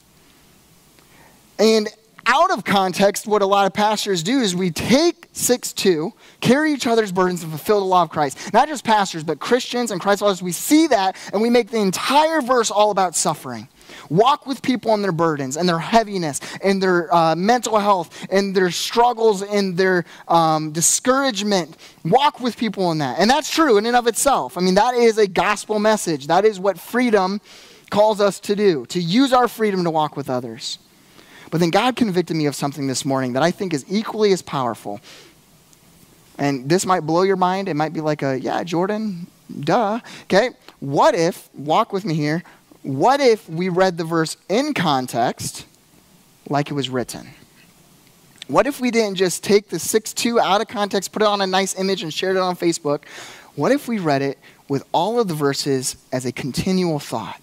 And 1.59 1.89
out 2.27 2.51
of 2.51 2.65
context, 2.65 3.27
what 3.27 3.43
a 3.43 3.47
lot 3.47 3.67
of 3.67 3.73
pastors 3.73 4.23
do 4.23 4.41
is 4.41 4.55
we 4.55 4.71
take 4.71 5.29
6 5.33 5.73
2, 5.73 6.13
carry 6.41 6.73
each 6.73 6.87
other's 6.87 7.13
burdens, 7.13 7.43
and 7.43 7.51
fulfill 7.51 7.81
the 7.81 7.87
law 7.87 8.03
of 8.03 8.11
Christ. 8.11 8.53
Not 8.53 8.69
just 8.69 8.85
pastors, 8.85 9.25
but 9.25 9.41
Christians 9.41 9.91
and 9.91 10.01
Christ 10.01 10.21
followers. 10.21 10.43
We 10.43 10.53
see 10.53 10.87
that, 10.89 11.17
and 11.33 11.43
we 11.43 11.51
make 11.51 11.71
the 11.71 11.81
entire 11.81 12.41
verse 12.41 12.71
all 12.71 12.91
about 12.91 13.15
suffering. 13.15 13.69
Walk 14.09 14.47
with 14.47 14.63
people 14.63 14.91
on 14.91 15.03
their 15.03 15.13
burdens 15.13 15.57
and 15.57 15.69
their 15.69 15.79
heaviness 15.79 16.41
and 16.63 16.83
their 16.83 17.15
uh, 17.15 17.35
mental 17.35 17.79
health 17.79 18.27
and 18.31 18.55
their 18.55 18.71
struggles 18.71 19.43
and 19.43 19.77
their 19.77 20.05
um, 20.29 20.73
discouragement. 20.73 21.77
Walk 22.05 22.41
with 22.41 22.57
people 22.57 22.91
in 22.93 22.99
that. 22.99 23.19
And 23.19 23.31
that's 23.31 23.51
true 23.51 23.79
in 23.79 23.87
and 23.87 23.97
of 23.97 24.07
itself. 24.07 24.59
I 24.59 24.61
mean, 24.61 24.75
that 24.75 24.95
is 24.95 25.19
a 25.19 25.27
gospel 25.27 25.79
message. 25.79 26.27
That 26.27 26.45
is 26.45 26.61
what 26.61 26.79
freedom 26.79 27.41
calls 27.91 28.21
us 28.21 28.41
to 28.41 28.57
do, 28.57 28.87
to 28.87 29.01
use 29.01 29.33
our 29.33 29.49
freedom 29.49 29.85
to 29.85 29.91
walk 29.91 30.17
with 30.17 30.29
others. 30.29 30.79
But 31.51 31.61
then 31.61 31.71
God 31.71 31.95
convicted 31.95 32.37
me 32.37 32.47
of 32.47 32.55
something 32.57 32.89
this 32.89 33.05
morning 33.05 33.35
that 33.35 33.43
I 33.43 33.53
think 33.53 33.73
is 33.73 33.85
equally 33.89 34.33
as 34.33 34.43
powerful. 34.43 35.01
And 36.37 36.69
this 36.69 36.85
might 36.85 37.01
blow 37.01 37.23
your 37.23 37.37
mind. 37.37 37.69
It 37.69 37.75
might 37.75 37.93
be 37.93 38.01
like 38.01 38.23
a, 38.23 38.41
yeah, 38.41 38.65
Jordan, 38.65 39.29
duh. 39.61 40.01
Okay? 40.25 40.51
What 40.81 41.15
if, 41.15 41.49
walk 41.55 41.93
with 41.93 42.05
me 42.05 42.15
here, 42.15 42.43
what 42.85 43.19
if 43.19 43.49
we 43.49 43.71
read 43.71 43.97
the 43.97 44.05
verse 44.05 44.37
in 44.49 44.75
context 44.75 45.67
like 46.49 46.71
it 46.71 46.75
was 46.75 46.91
written? 46.91 47.31
What 48.47 48.67
if 48.67 48.79
we 48.79 48.91
didn't 48.91 49.17
just 49.17 49.43
take 49.43 49.71
the 49.71 49.79
6 49.79 50.13
2 50.13 50.39
out 50.39 50.61
of 50.61 50.69
context, 50.69 51.11
put 51.11 51.23
it 51.23 51.29
on 51.29 51.41
a 51.41 51.47
nice 51.47 51.77
image, 51.79 52.03
and 52.03 52.13
shared 52.13 52.37
it 52.37 52.41
on 52.41 52.57
Facebook? 52.57 53.05
What 53.57 53.73
if 53.73 53.89
we 53.89 53.99
read 53.99 54.21
it 54.21 54.39
with 54.69 54.85
all 54.93 55.19
of 55.19 55.29
the 55.29 55.35
verses 55.35 55.97
as 56.13 56.27
a 56.27 56.33
continual 56.33 56.99
thought? 56.99 57.41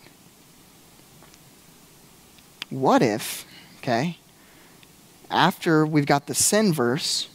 What 2.70 3.02
if, 3.02 3.46
okay, 3.80 4.18
after 5.32 5.88
we've 5.88 6.06
got 6.06 6.28
the 6.28 6.36
sin 6.36 6.72
verse, 6.72 7.30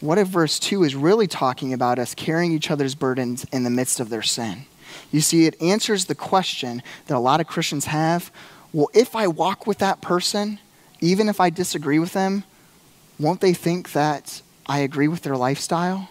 what 0.00 0.18
if 0.18 0.26
verse 0.26 0.58
2 0.58 0.82
is 0.82 0.96
really 0.96 1.28
talking 1.28 1.72
about 1.72 2.00
us 2.00 2.16
carrying 2.16 2.50
each 2.50 2.68
other's 2.68 2.96
burdens 2.96 3.46
in 3.52 3.62
the 3.62 3.70
midst 3.70 4.00
of 4.00 4.08
their 4.08 4.22
sin? 4.22 4.66
You 5.10 5.20
see, 5.20 5.46
it 5.46 5.60
answers 5.60 6.06
the 6.06 6.14
question 6.14 6.82
that 7.06 7.16
a 7.16 7.20
lot 7.20 7.40
of 7.40 7.46
Christians 7.46 7.86
have 7.86 8.30
well, 8.72 8.88
if 8.94 9.14
I 9.14 9.26
walk 9.26 9.66
with 9.66 9.78
that 9.78 10.00
person, 10.00 10.58
even 11.00 11.28
if 11.28 11.40
I 11.40 11.50
disagree 11.50 11.98
with 11.98 12.14
them, 12.14 12.44
won't 13.18 13.42
they 13.42 13.52
think 13.52 13.92
that 13.92 14.40
I 14.66 14.78
agree 14.78 15.08
with 15.08 15.22
their 15.22 15.36
lifestyle? 15.36 16.08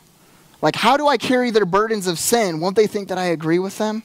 Like, 0.62 0.76
how 0.76 0.96
do 0.96 1.08
I 1.08 1.18
carry 1.18 1.50
their 1.50 1.66
burdens 1.66 2.06
of 2.06 2.20
sin? 2.20 2.60
Won't 2.60 2.76
they 2.76 2.86
think 2.86 3.10
that 3.10 3.18
I 3.18 3.26
agree 3.26 3.58
with 3.58 3.80
them? 3.80 4.04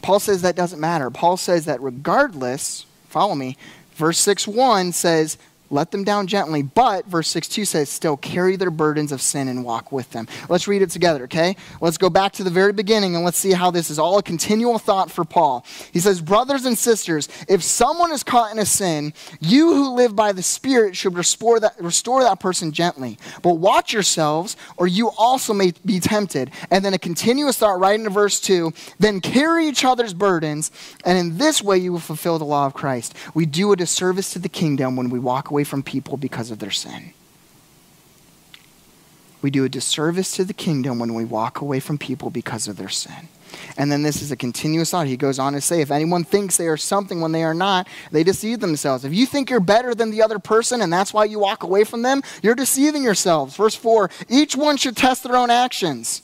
Paul 0.00 0.18
says 0.18 0.40
that 0.42 0.56
doesn't 0.56 0.80
matter. 0.80 1.10
Paul 1.10 1.36
says 1.36 1.66
that 1.66 1.80
regardless, 1.82 2.86
follow 3.08 3.34
me, 3.34 3.56
verse 3.94 4.18
6 4.18 4.48
1 4.48 4.92
says, 4.92 5.36
let 5.70 5.90
them 5.90 6.04
down 6.04 6.26
gently, 6.26 6.62
but 6.62 7.06
verse 7.06 7.28
6 7.28 7.48
2 7.48 7.64
says, 7.64 7.88
still 7.88 8.16
carry 8.16 8.56
their 8.56 8.70
burdens 8.70 9.12
of 9.12 9.20
sin 9.22 9.48
and 9.48 9.64
walk 9.64 9.92
with 9.92 10.10
them. 10.10 10.28
Let's 10.48 10.68
read 10.68 10.82
it 10.82 10.90
together, 10.90 11.24
okay? 11.24 11.56
Let's 11.80 11.98
go 11.98 12.10
back 12.10 12.32
to 12.32 12.44
the 12.44 12.50
very 12.50 12.72
beginning 12.72 13.16
and 13.16 13.24
let's 13.24 13.38
see 13.38 13.52
how 13.52 13.70
this 13.70 13.90
is 13.90 13.98
all 13.98 14.18
a 14.18 14.22
continual 14.22 14.78
thought 14.78 15.10
for 15.10 15.24
Paul. 15.24 15.64
He 15.92 16.00
says, 16.00 16.20
Brothers 16.20 16.64
and 16.64 16.76
sisters, 16.76 17.28
if 17.48 17.62
someone 17.62 18.12
is 18.12 18.22
caught 18.22 18.52
in 18.52 18.58
a 18.58 18.66
sin, 18.66 19.14
you 19.40 19.74
who 19.74 19.94
live 19.94 20.14
by 20.14 20.32
the 20.32 20.42
Spirit 20.42 20.96
should 20.96 21.16
restore 21.16 21.58
that, 21.60 21.80
restore 21.80 22.22
that 22.22 22.40
person 22.40 22.70
gently. 22.70 23.18
But 23.42 23.54
watch 23.54 23.92
yourselves, 23.92 24.56
or 24.76 24.86
you 24.86 25.10
also 25.16 25.54
may 25.54 25.72
be 25.84 25.98
tempted. 25.98 26.50
And 26.70 26.84
then 26.84 26.94
a 26.94 26.98
continuous 26.98 27.58
thought 27.58 27.80
right 27.80 27.98
into 27.98 28.10
verse 28.10 28.40
2 28.40 28.72
then 28.98 29.20
carry 29.20 29.66
each 29.66 29.84
other's 29.84 30.14
burdens, 30.14 30.70
and 31.04 31.18
in 31.18 31.38
this 31.38 31.62
way 31.62 31.78
you 31.78 31.92
will 31.92 32.00
fulfill 32.00 32.38
the 32.38 32.44
law 32.44 32.66
of 32.66 32.74
Christ. 32.74 33.14
We 33.34 33.46
do 33.46 33.72
a 33.72 33.76
disservice 33.76 34.32
to 34.34 34.38
the 34.38 34.48
kingdom 34.48 34.96
when 34.96 35.10
we 35.10 35.18
walk 35.18 35.50
away 35.54 35.62
from 35.62 35.84
people 35.84 36.16
because 36.16 36.50
of 36.50 36.58
their 36.58 36.72
sin. 36.72 37.12
We 39.40 39.52
do 39.52 39.64
a 39.64 39.68
disservice 39.68 40.34
to 40.34 40.44
the 40.44 40.52
kingdom 40.52 40.98
when 40.98 41.14
we 41.14 41.24
walk 41.24 41.60
away 41.60 41.78
from 41.78 41.96
people 41.96 42.28
because 42.28 42.66
of 42.66 42.76
their 42.76 42.88
sin. 42.88 43.28
And 43.76 43.92
then 43.92 44.02
this 44.02 44.20
is 44.20 44.32
a 44.32 44.36
continuous 44.36 44.90
thought. 44.90 45.06
He 45.06 45.16
goes 45.16 45.38
on 45.38 45.52
to 45.52 45.60
say, 45.60 45.80
if 45.80 45.92
anyone 45.92 46.24
thinks 46.24 46.56
they 46.56 46.66
are 46.66 46.76
something 46.76 47.20
when 47.20 47.30
they 47.30 47.44
are 47.44 47.54
not, 47.54 47.86
they 48.10 48.24
deceive 48.24 48.58
themselves. 48.58 49.04
If 49.04 49.14
you 49.14 49.26
think 49.26 49.48
you're 49.48 49.60
better 49.60 49.94
than 49.94 50.10
the 50.10 50.22
other 50.22 50.40
person 50.40 50.82
and 50.82 50.92
that's 50.92 51.14
why 51.14 51.26
you 51.26 51.38
walk 51.38 51.62
away 51.62 51.84
from 51.84 52.02
them, 52.02 52.22
you're 52.42 52.56
deceiving 52.56 53.04
yourselves. 53.04 53.54
Verse 53.54 53.76
4 53.76 54.10
each 54.28 54.56
one 54.56 54.76
should 54.76 54.96
test 54.96 55.22
their 55.22 55.36
own 55.36 55.50
actions. 55.50 56.22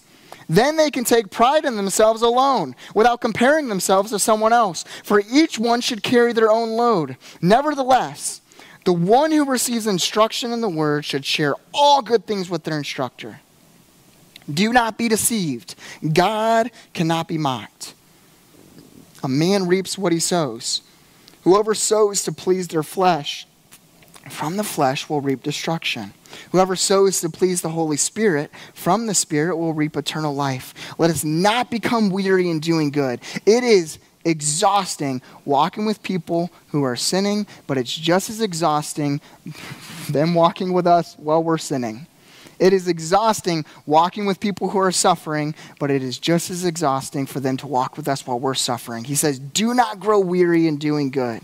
Then 0.49 0.77
they 0.77 0.91
can 0.91 1.05
take 1.05 1.31
pride 1.31 1.65
in 1.65 1.77
themselves 1.77 2.23
alone 2.23 2.75
without 2.93 3.21
comparing 3.21 3.69
themselves 3.69 4.11
to 4.11 4.19
someone 4.19 4.53
else. 4.53 4.85
For 5.05 5.23
each 5.31 5.61
one 5.61 5.81
should 5.81 6.03
carry 6.03 6.33
their 6.33 6.51
own 6.51 6.71
load. 6.71 7.17
Nevertheless, 7.41 8.41
the 8.85 8.93
one 8.93 9.31
who 9.31 9.45
receives 9.45 9.87
instruction 9.87 10.53
in 10.53 10.61
the 10.61 10.69
word 10.69 11.05
should 11.05 11.25
share 11.25 11.55
all 11.73 12.03
good 12.03 12.27
things 12.27 12.49
with 12.49 12.65
their 12.65 12.79
instructor. 12.79 13.41
Do 14.53 14.73
not 14.73 14.99
be 14.99 15.09
deceived. 15.09 15.75
God 16.13 16.71
cannot 16.95 17.29
be 17.29 17.39
mocked. 17.39 17.95
A 19.23 19.29
man 19.29 19.67
reaps 19.67 19.99
what 19.99 20.13
he 20.13 20.19
sows. 20.19 20.83
Whoever 21.43 21.75
sows 21.75 22.25
to 22.25 22.33
please 22.33 22.69
their 22.69 22.83
flesh, 22.83 23.47
from 24.29 24.57
the 24.57 24.65
flesh 24.65 25.09
will 25.09 25.21
reap 25.21 25.43
destruction. 25.43 26.13
Whoever 26.53 26.77
sows 26.77 27.21
to 27.21 27.31
please 27.31 27.63
the 27.63 27.71
Holy 27.71 27.97
Spirit, 27.97 28.51
from 28.75 29.07
the 29.07 29.15
Spirit 29.15 29.57
will 29.57 29.73
reap 29.73 29.97
eternal 29.97 30.35
life. 30.35 30.75
Let 30.99 31.11
us 31.11 31.25
not 31.25 31.71
become 31.71 32.11
weary 32.11 32.49
in 32.49 32.61
doing 32.61 32.91
good. 32.91 33.21
It 33.47 33.65
is 33.65 33.99
exhausting 34.25 35.23
walking 35.45 35.87
with 35.87 36.03
people 36.03 36.51
who 36.69 36.85
are 36.85 36.97
sinning, 36.97 37.47
but 37.67 37.79
it's 37.79 37.95
just 37.95 38.31
as 38.31 38.41
exhausting 38.41 39.21
them 40.11 40.35
walking 40.35 40.73
with 40.73 40.87
us 40.87 41.15
while 41.19 41.43
we're 41.43 41.59
sinning. 41.59 42.07
It 42.59 42.75
is 42.75 42.87
exhausting 42.87 43.65
walking 43.87 44.27
with 44.27 44.39
people 44.39 44.69
who 44.69 44.79
are 44.79 44.93
suffering, 44.93 45.55
but 45.79 45.91
it 45.91 46.03
is 46.03 46.19
just 46.19 46.51
as 46.51 46.65
exhausting 46.65 47.25
for 47.25 47.41
them 47.41 47.57
to 47.57 47.67
walk 47.67 47.97
with 47.97 48.07
us 48.07 48.27
while 48.27 48.39
we're 48.39 48.55
suffering. 48.55 49.05
He 49.05 49.15
says, 49.15 49.39
Do 49.39 49.73
not 49.73 49.99
grow 49.99 50.21
weary 50.21 50.67
in 50.67 50.77
doing 50.77 51.11
good. 51.11 51.41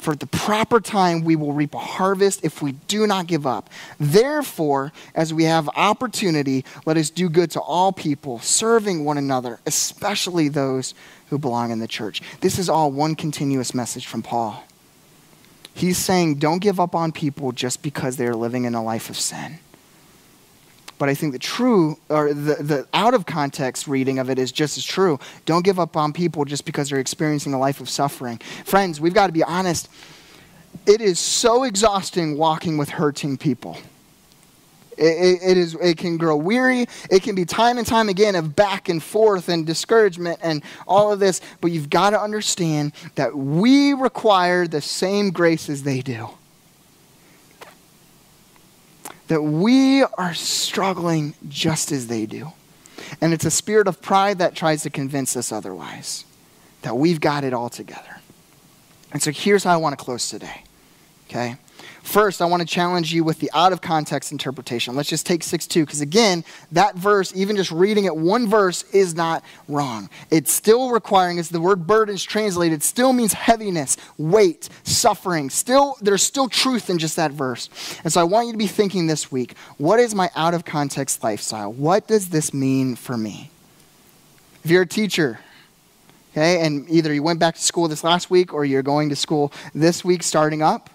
For 0.00 0.16
the 0.16 0.26
proper 0.26 0.80
time, 0.80 1.24
we 1.24 1.36
will 1.36 1.52
reap 1.52 1.74
a 1.74 1.78
harvest 1.78 2.42
if 2.42 2.62
we 2.62 2.72
do 2.72 3.06
not 3.06 3.26
give 3.26 3.46
up. 3.46 3.68
Therefore, 3.98 4.92
as 5.14 5.34
we 5.34 5.44
have 5.44 5.68
opportunity, 5.76 6.64
let 6.86 6.96
us 6.96 7.10
do 7.10 7.28
good 7.28 7.50
to 7.50 7.60
all 7.60 7.92
people, 7.92 8.38
serving 8.38 9.04
one 9.04 9.18
another, 9.18 9.60
especially 9.66 10.48
those 10.48 10.94
who 11.28 11.38
belong 11.38 11.70
in 11.70 11.80
the 11.80 11.86
church. 11.86 12.22
This 12.40 12.58
is 12.58 12.70
all 12.70 12.90
one 12.90 13.14
continuous 13.14 13.74
message 13.74 14.06
from 14.06 14.22
Paul. 14.22 14.64
He's 15.74 15.98
saying, 15.98 16.36
don't 16.36 16.60
give 16.60 16.80
up 16.80 16.94
on 16.94 17.12
people 17.12 17.52
just 17.52 17.82
because 17.82 18.16
they're 18.16 18.34
living 18.34 18.64
in 18.64 18.74
a 18.74 18.82
life 18.82 19.10
of 19.10 19.18
sin. 19.18 19.58
But 21.00 21.08
I 21.08 21.14
think 21.14 21.32
the 21.32 21.38
true, 21.38 21.96
or 22.10 22.34
the, 22.34 22.62
the 22.62 22.86
out 22.92 23.14
of 23.14 23.24
context 23.24 23.88
reading 23.88 24.18
of 24.18 24.28
it 24.28 24.38
is 24.38 24.52
just 24.52 24.76
as 24.76 24.84
true. 24.84 25.18
Don't 25.46 25.64
give 25.64 25.80
up 25.80 25.96
on 25.96 26.12
people 26.12 26.44
just 26.44 26.66
because 26.66 26.90
they're 26.90 26.98
experiencing 26.98 27.54
a 27.54 27.58
life 27.58 27.80
of 27.80 27.88
suffering. 27.88 28.36
Friends, 28.66 29.00
we've 29.00 29.14
got 29.14 29.28
to 29.28 29.32
be 29.32 29.42
honest. 29.42 29.88
It 30.86 31.00
is 31.00 31.18
so 31.18 31.64
exhausting 31.64 32.36
walking 32.36 32.76
with 32.76 32.90
hurting 32.90 33.38
people. 33.38 33.78
It, 34.98 35.04
it, 35.04 35.38
it, 35.52 35.56
is, 35.56 35.74
it 35.76 35.96
can 35.96 36.18
grow 36.18 36.36
weary. 36.36 36.84
It 37.10 37.22
can 37.22 37.34
be 37.34 37.46
time 37.46 37.78
and 37.78 37.86
time 37.86 38.10
again 38.10 38.34
of 38.34 38.54
back 38.54 38.90
and 38.90 39.02
forth 39.02 39.48
and 39.48 39.64
discouragement 39.64 40.40
and 40.42 40.62
all 40.86 41.10
of 41.10 41.18
this. 41.18 41.40
But 41.62 41.70
you've 41.70 41.88
got 41.88 42.10
to 42.10 42.20
understand 42.20 42.92
that 43.14 43.34
we 43.34 43.94
require 43.94 44.66
the 44.66 44.82
same 44.82 45.30
grace 45.30 45.70
as 45.70 45.82
they 45.82 46.02
do 46.02 46.28
that 49.30 49.42
we 49.42 50.02
are 50.02 50.34
struggling 50.34 51.34
just 51.48 51.92
as 51.92 52.08
they 52.08 52.26
do. 52.26 52.50
And 53.20 53.32
it's 53.32 53.44
a 53.44 53.50
spirit 53.50 53.86
of 53.86 54.02
pride 54.02 54.38
that 54.38 54.56
tries 54.56 54.82
to 54.82 54.90
convince 54.90 55.36
us 55.36 55.52
otherwise, 55.52 56.24
that 56.82 56.96
we've 56.96 57.20
got 57.20 57.44
it 57.44 57.54
all 57.54 57.68
together. 57.68 58.18
And 59.12 59.22
so 59.22 59.30
here's 59.30 59.62
how 59.62 59.72
I 59.72 59.76
want 59.76 59.96
to 59.96 60.04
close 60.04 60.28
today. 60.28 60.64
Okay? 61.28 61.58
First, 62.10 62.42
I 62.42 62.46
want 62.46 62.60
to 62.60 62.66
challenge 62.66 63.14
you 63.14 63.22
with 63.22 63.38
the 63.38 63.48
out 63.54 63.72
of 63.72 63.80
context 63.80 64.32
interpretation. 64.32 64.96
Let's 64.96 65.08
just 65.08 65.24
take 65.24 65.44
6 65.44 65.68
2, 65.68 65.86
because 65.86 66.00
again, 66.00 66.42
that 66.72 66.96
verse, 66.96 67.32
even 67.36 67.54
just 67.54 67.70
reading 67.70 68.04
it 68.06 68.16
one 68.16 68.48
verse, 68.48 68.82
is 68.92 69.14
not 69.14 69.44
wrong. 69.68 70.10
It's 70.28 70.52
still 70.52 70.90
requiring, 70.90 71.38
as 71.38 71.50
the 71.50 71.60
word 71.60 71.86
burden 71.86 72.16
is 72.16 72.24
translated, 72.24 72.82
still 72.82 73.12
means 73.12 73.32
heaviness, 73.32 73.96
weight, 74.18 74.68
suffering. 74.82 75.50
Still, 75.50 75.96
there's 76.00 76.24
still 76.24 76.48
truth 76.48 76.90
in 76.90 76.98
just 76.98 77.14
that 77.14 77.30
verse. 77.30 77.70
And 78.02 78.12
so 78.12 78.20
I 78.20 78.24
want 78.24 78.48
you 78.48 78.54
to 78.54 78.58
be 78.58 78.66
thinking 78.66 79.06
this 79.06 79.30
week 79.30 79.54
what 79.78 80.00
is 80.00 80.12
my 80.12 80.30
out 80.34 80.52
of 80.52 80.64
context 80.64 81.22
lifestyle? 81.22 81.72
What 81.72 82.08
does 82.08 82.30
this 82.30 82.52
mean 82.52 82.96
for 82.96 83.16
me? 83.16 83.50
If 84.64 84.72
you're 84.72 84.82
a 84.82 84.86
teacher, 84.86 85.38
okay, 86.32 86.66
and 86.66 86.90
either 86.90 87.14
you 87.14 87.22
went 87.22 87.38
back 87.38 87.54
to 87.54 87.62
school 87.62 87.86
this 87.86 88.02
last 88.02 88.30
week 88.30 88.52
or 88.52 88.64
you're 88.64 88.82
going 88.82 89.10
to 89.10 89.16
school 89.16 89.52
this 89.76 90.04
week 90.04 90.24
starting 90.24 90.60
up, 90.60 90.90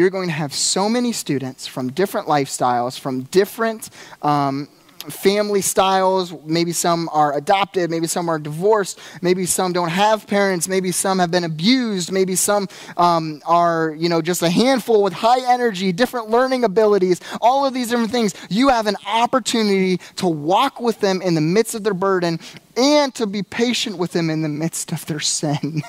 you're 0.00 0.08
going 0.08 0.28
to 0.28 0.34
have 0.34 0.54
so 0.54 0.88
many 0.88 1.12
students 1.12 1.66
from 1.66 1.92
different 1.92 2.26
lifestyles, 2.26 2.98
from 2.98 3.24
different 3.24 3.90
um, 4.22 4.66
family 5.10 5.60
styles. 5.60 6.32
Maybe 6.46 6.72
some 6.72 7.10
are 7.12 7.36
adopted, 7.36 7.90
maybe 7.90 8.06
some 8.06 8.30
are 8.30 8.38
divorced, 8.38 8.98
maybe 9.20 9.44
some 9.44 9.74
don't 9.74 9.90
have 9.90 10.26
parents, 10.26 10.68
maybe 10.68 10.90
some 10.90 11.18
have 11.18 11.30
been 11.30 11.44
abused, 11.44 12.10
maybe 12.10 12.34
some 12.34 12.66
um, 12.96 13.42
are, 13.44 13.94
you 13.98 14.08
know, 14.08 14.22
just 14.22 14.40
a 14.40 14.48
handful 14.48 15.02
with 15.02 15.12
high 15.12 15.52
energy, 15.52 15.92
different 15.92 16.30
learning 16.30 16.64
abilities, 16.64 17.20
all 17.42 17.66
of 17.66 17.74
these 17.74 17.90
different 17.90 18.10
things. 18.10 18.34
You 18.48 18.68
have 18.68 18.86
an 18.86 18.96
opportunity 19.06 19.98
to 20.16 20.28
walk 20.28 20.80
with 20.80 21.00
them 21.00 21.20
in 21.20 21.34
the 21.34 21.42
midst 21.42 21.74
of 21.74 21.84
their 21.84 21.92
burden 21.92 22.40
and 22.74 23.14
to 23.16 23.26
be 23.26 23.42
patient 23.42 23.98
with 23.98 24.12
them 24.12 24.30
in 24.30 24.40
the 24.40 24.48
midst 24.48 24.92
of 24.92 25.04
their 25.04 25.20
sin. 25.20 25.82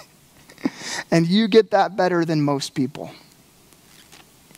and 1.11 1.27
you 1.27 1.47
get 1.47 1.71
that 1.71 1.95
better 1.95 2.25
than 2.25 2.41
most 2.41 2.75
people 2.75 3.09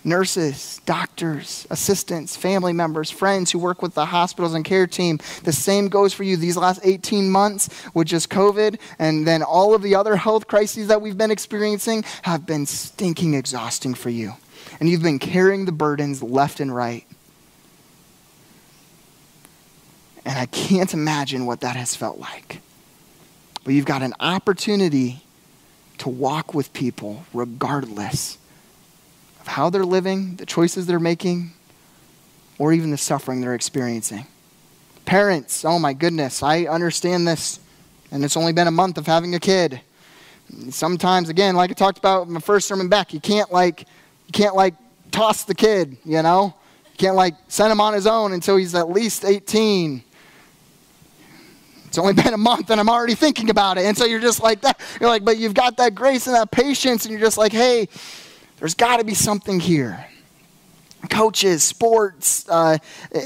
nurses, 0.03 0.81
doctors, 0.85 1.65
assistants, 1.69 2.35
family 2.35 2.73
members, 2.73 3.09
friends 3.09 3.51
who 3.51 3.59
work 3.59 3.81
with 3.81 3.93
the 3.93 4.05
hospitals 4.05 4.53
and 4.53 4.65
care 4.65 4.87
team. 4.87 5.19
The 5.43 5.53
same 5.53 5.87
goes 5.87 6.13
for 6.13 6.23
you 6.23 6.37
these 6.37 6.57
last 6.57 6.81
18 6.83 7.29
months 7.29 7.69
with 7.93 8.07
just 8.07 8.29
COVID 8.29 8.79
and 8.99 9.25
then 9.25 9.43
all 9.43 9.73
of 9.73 9.81
the 9.81 9.95
other 9.95 10.15
health 10.15 10.47
crises 10.47 10.87
that 10.87 11.01
we've 11.01 11.17
been 11.17 11.31
experiencing 11.31 12.03
have 12.23 12.45
been 12.45 12.65
stinking 12.65 13.33
exhausting 13.33 13.93
for 13.93 14.09
you. 14.09 14.33
And 14.79 14.89
you've 14.89 15.03
been 15.03 15.19
carrying 15.19 15.65
the 15.65 15.71
burdens 15.71 16.21
left 16.21 16.59
and 16.59 16.73
right. 16.73 17.05
And 20.25 20.37
I 20.39 20.45
can't 20.45 20.93
imagine 20.93 21.45
what 21.45 21.61
that 21.61 21.75
has 21.75 21.95
felt 21.95 22.17
like. 22.17 22.61
But 23.63 23.73
you've 23.73 23.85
got 23.85 24.01
an 24.01 24.13
opportunity 24.19 25.21
to 25.99 26.09
walk 26.09 26.53
with 26.53 26.73
people 26.73 27.25
regardless 27.33 28.37
of 29.43 29.47
how 29.47 29.69
they're 29.69 29.83
living, 29.83 30.37
the 30.37 30.45
choices 30.45 30.85
they're 30.85 31.01
making, 31.01 31.51
or 32.57 32.71
even 32.71 32.91
the 32.91 32.97
suffering 32.97 33.41
they're 33.41 33.55
experiencing. 33.55 34.25
Parents, 35.03 35.65
oh 35.65 35.77
my 35.79 35.91
goodness, 35.91 36.41
I 36.41 36.63
understand 36.63 37.27
this, 37.27 37.59
and 38.09 38.23
it's 38.23 38.37
only 38.37 38.53
been 38.53 38.67
a 38.67 38.71
month 38.71 38.97
of 38.97 39.05
having 39.05 39.35
a 39.35 39.39
kid. 39.41 39.81
Sometimes, 40.69 41.27
again, 41.27 41.57
like 41.57 41.71
I 41.71 41.73
talked 41.73 41.97
about 41.97 42.27
in 42.27 42.31
my 42.33 42.39
first 42.39 42.69
sermon 42.69 42.87
back, 42.87 43.13
you 43.13 43.19
can't 43.19 43.51
like, 43.51 43.81
you 43.81 44.31
can't 44.31 44.55
like 44.55 44.75
toss 45.11 45.43
the 45.43 45.55
kid, 45.55 45.97
you 46.05 46.21
know? 46.21 46.55
You 46.93 46.97
can't 46.97 47.15
like 47.17 47.33
send 47.49 47.69
him 47.69 47.81
on 47.81 47.93
his 47.93 48.07
own 48.07 48.31
until 48.31 48.55
he's 48.55 48.73
at 48.75 48.89
least 48.89 49.25
18. 49.25 50.01
It's 51.87 51.97
only 51.97 52.13
been 52.23 52.33
a 52.33 52.37
month 52.37 52.69
and 52.69 52.79
I'm 52.79 52.89
already 52.89 53.15
thinking 53.15 53.49
about 53.49 53.77
it. 53.77 53.83
And 53.83 53.97
so 53.97 54.05
you're 54.05 54.21
just 54.21 54.41
like 54.41 54.61
that. 54.61 54.79
You're 55.01 55.09
like, 55.09 55.25
but 55.25 55.37
you've 55.37 55.53
got 55.53 55.75
that 55.77 55.95
grace 55.95 56.27
and 56.27 56.35
that 56.35 56.49
patience, 56.49 57.03
and 57.03 57.11
you're 57.11 57.19
just 57.19 57.37
like, 57.37 57.51
hey, 57.51 57.89
there's 58.59 58.75
got 58.75 58.97
to 58.97 59.03
be 59.03 59.13
something 59.13 59.59
here. 59.59 60.05
Coaches, 61.09 61.63
sports, 61.63 62.47
uh, 62.47 62.77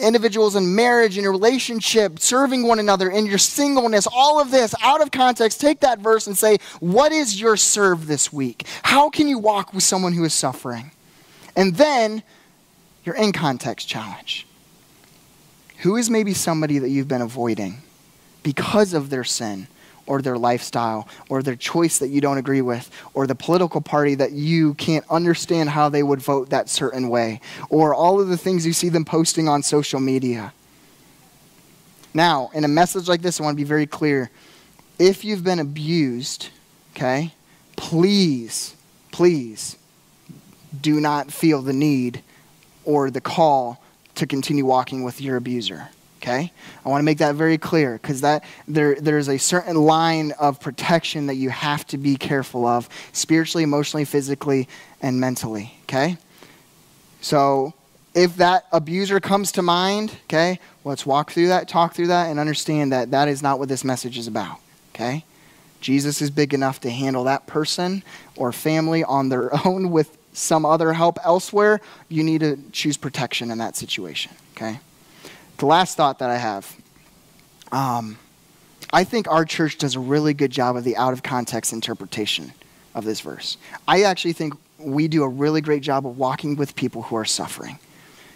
individuals 0.01 0.55
in 0.55 0.73
marriage, 0.73 1.15
in 1.15 1.23
your 1.23 1.31
relationship, 1.31 2.17
serving 2.17 2.67
one 2.67 2.79
another, 2.79 3.07
in 3.09 3.27
your 3.27 3.37
singleness, 3.37 4.07
all 4.11 4.41
of 4.41 4.49
this 4.49 4.73
out 4.81 4.99
of 4.99 5.11
context, 5.11 5.61
take 5.61 5.81
that 5.81 5.99
verse 5.99 6.25
and 6.25 6.35
say, 6.35 6.57
What 6.79 7.11
is 7.11 7.39
your 7.39 7.55
serve 7.55 8.07
this 8.07 8.33
week? 8.33 8.65
How 8.81 9.11
can 9.11 9.27
you 9.27 9.37
walk 9.37 9.73
with 9.73 9.83
someone 9.83 10.13
who 10.13 10.23
is 10.23 10.33
suffering? 10.33 10.89
And 11.55 11.75
then 11.75 12.23
your 13.07 13.15
in 13.15 13.31
context 13.31 13.87
challenge. 13.87 14.45
Who 15.79 15.95
is 15.95 16.09
maybe 16.09 16.33
somebody 16.33 16.79
that 16.79 16.89
you've 16.89 17.07
been 17.07 17.21
avoiding 17.21 17.81
because 18.43 18.93
of 18.93 19.09
their 19.09 19.23
sin? 19.23 19.67
Or 20.07 20.21
their 20.21 20.37
lifestyle 20.37 21.07
or 21.29 21.43
their 21.43 21.55
choice 21.55 21.99
that 21.99 22.07
you 22.07 22.21
don't 22.21 22.37
agree 22.37 22.61
with 22.61 22.89
or 23.13 23.27
the 23.27 23.35
political 23.35 23.81
party 23.81 24.15
that 24.15 24.31
you 24.31 24.73
can't 24.75 25.05
understand 25.09 25.69
how 25.69 25.89
they 25.89 26.01
would 26.01 26.21
vote 26.21 26.49
that 26.49 26.69
certain 26.69 27.09
way 27.09 27.39
or 27.69 27.93
all 27.93 28.19
of 28.19 28.29
the 28.29 28.37
things 28.37 28.65
you 28.65 28.73
see 28.73 28.89
them 28.89 29.05
posting 29.05 29.47
on 29.47 29.61
social 29.61 29.99
media. 29.99 30.53
Now, 32.13 32.49
in 32.53 32.63
a 32.63 32.67
message 32.67 33.07
like 33.07 33.21
this, 33.21 33.39
I 33.39 33.43
want 33.43 33.55
to 33.55 33.61
be 33.61 33.67
very 33.67 33.85
clear. 33.85 34.31
If 34.97 35.23
you've 35.23 35.43
been 35.43 35.59
abused, 35.59 36.49
okay, 36.95 37.33
please, 37.75 38.75
please 39.11 39.77
do 40.81 40.99
not 40.99 41.31
feel 41.31 41.61
the 41.61 41.73
need 41.73 42.23
or 42.85 43.11
the 43.11 43.21
call 43.21 43.83
to 44.15 44.25
continue 44.25 44.65
walking 44.65 45.03
with 45.03 45.21
your 45.21 45.37
abuser. 45.37 45.89
Okay? 46.21 46.51
I 46.85 46.89
want 46.89 47.01
to 47.01 47.05
make 47.05 47.19
that 47.19 47.35
very 47.35 47.57
clear 47.57 47.93
because 47.93 48.21
that 48.21 48.43
there, 48.67 48.95
there's 48.95 49.29
a 49.29 49.37
certain 49.37 49.75
line 49.75 50.31
of 50.33 50.59
protection 50.59 51.27
that 51.27 51.35
you 51.35 51.49
have 51.49 51.85
to 51.87 51.97
be 51.97 52.15
careful 52.15 52.65
of 52.65 52.89
spiritually, 53.13 53.63
emotionally, 53.63 54.05
physically, 54.05 54.67
and 55.01 55.19
mentally. 55.19 55.73
Okay? 55.83 56.17
So 57.21 57.73
if 58.13 58.37
that 58.37 58.65
abuser 58.71 59.19
comes 59.19 59.51
to 59.53 59.61
mind, 59.61 60.11
okay, 60.23 60.59
let's 60.83 61.05
walk 61.05 61.31
through 61.31 61.49
that, 61.49 61.67
talk 61.67 61.93
through 61.93 62.07
that, 62.07 62.29
and 62.29 62.39
understand 62.39 62.91
that 62.91 63.11
that 63.11 63.27
is 63.27 63.43
not 63.43 63.59
what 63.59 63.69
this 63.69 63.83
message 63.83 64.17
is 64.17 64.27
about. 64.27 64.57
Okay? 64.95 65.23
Jesus 65.81 66.21
is 66.21 66.31
big 66.31 66.53
enough 66.53 66.79
to 66.81 66.89
handle 66.89 67.25
that 67.25 67.45
person 67.45 68.03
or 68.35 68.51
family 68.51 69.03
on 69.03 69.29
their 69.29 69.51
own 69.67 69.91
with 69.91 70.17
some 70.33 70.65
other 70.65 70.93
help 70.93 71.19
elsewhere. 71.23 71.79
You 72.09 72.23
need 72.23 72.41
to 72.41 72.57
choose 72.71 72.97
protection 72.97 73.51
in 73.51 73.59
that 73.59 73.75
situation. 73.75 74.31
Okay? 74.55 74.79
The 75.57 75.65
last 75.65 75.97
thought 75.97 76.19
that 76.19 76.29
I 76.29 76.37
have 76.37 76.75
um, 77.71 78.17
I 78.91 79.03
think 79.03 79.27
our 79.29 79.45
church 79.45 79.77
does 79.77 79.95
a 79.95 79.99
really 79.99 80.33
good 80.33 80.51
job 80.51 80.77
of 80.77 80.83
the 80.83 80.95
out 80.95 81.13
of 81.13 81.23
context 81.23 81.73
interpretation 81.73 82.53
of 82.95 83.03
this 83.03 83.19
verse. 83.19 83.57
I 83.87 84.03
actually 84.03 84.33
think 84.33 84.53
we 84.79 85.07
do 85.07 85.23
a 85.23 85.27
really 85.27 85.61
great 85.61 85.83
job 85.83 86.05
of 86.07 86.17
walking 86.17 86.55
with 86.55 86.75
people 86.75 87.01
who 87.03 87.15
are 87.15 87.25
suffering. 87.25 87.79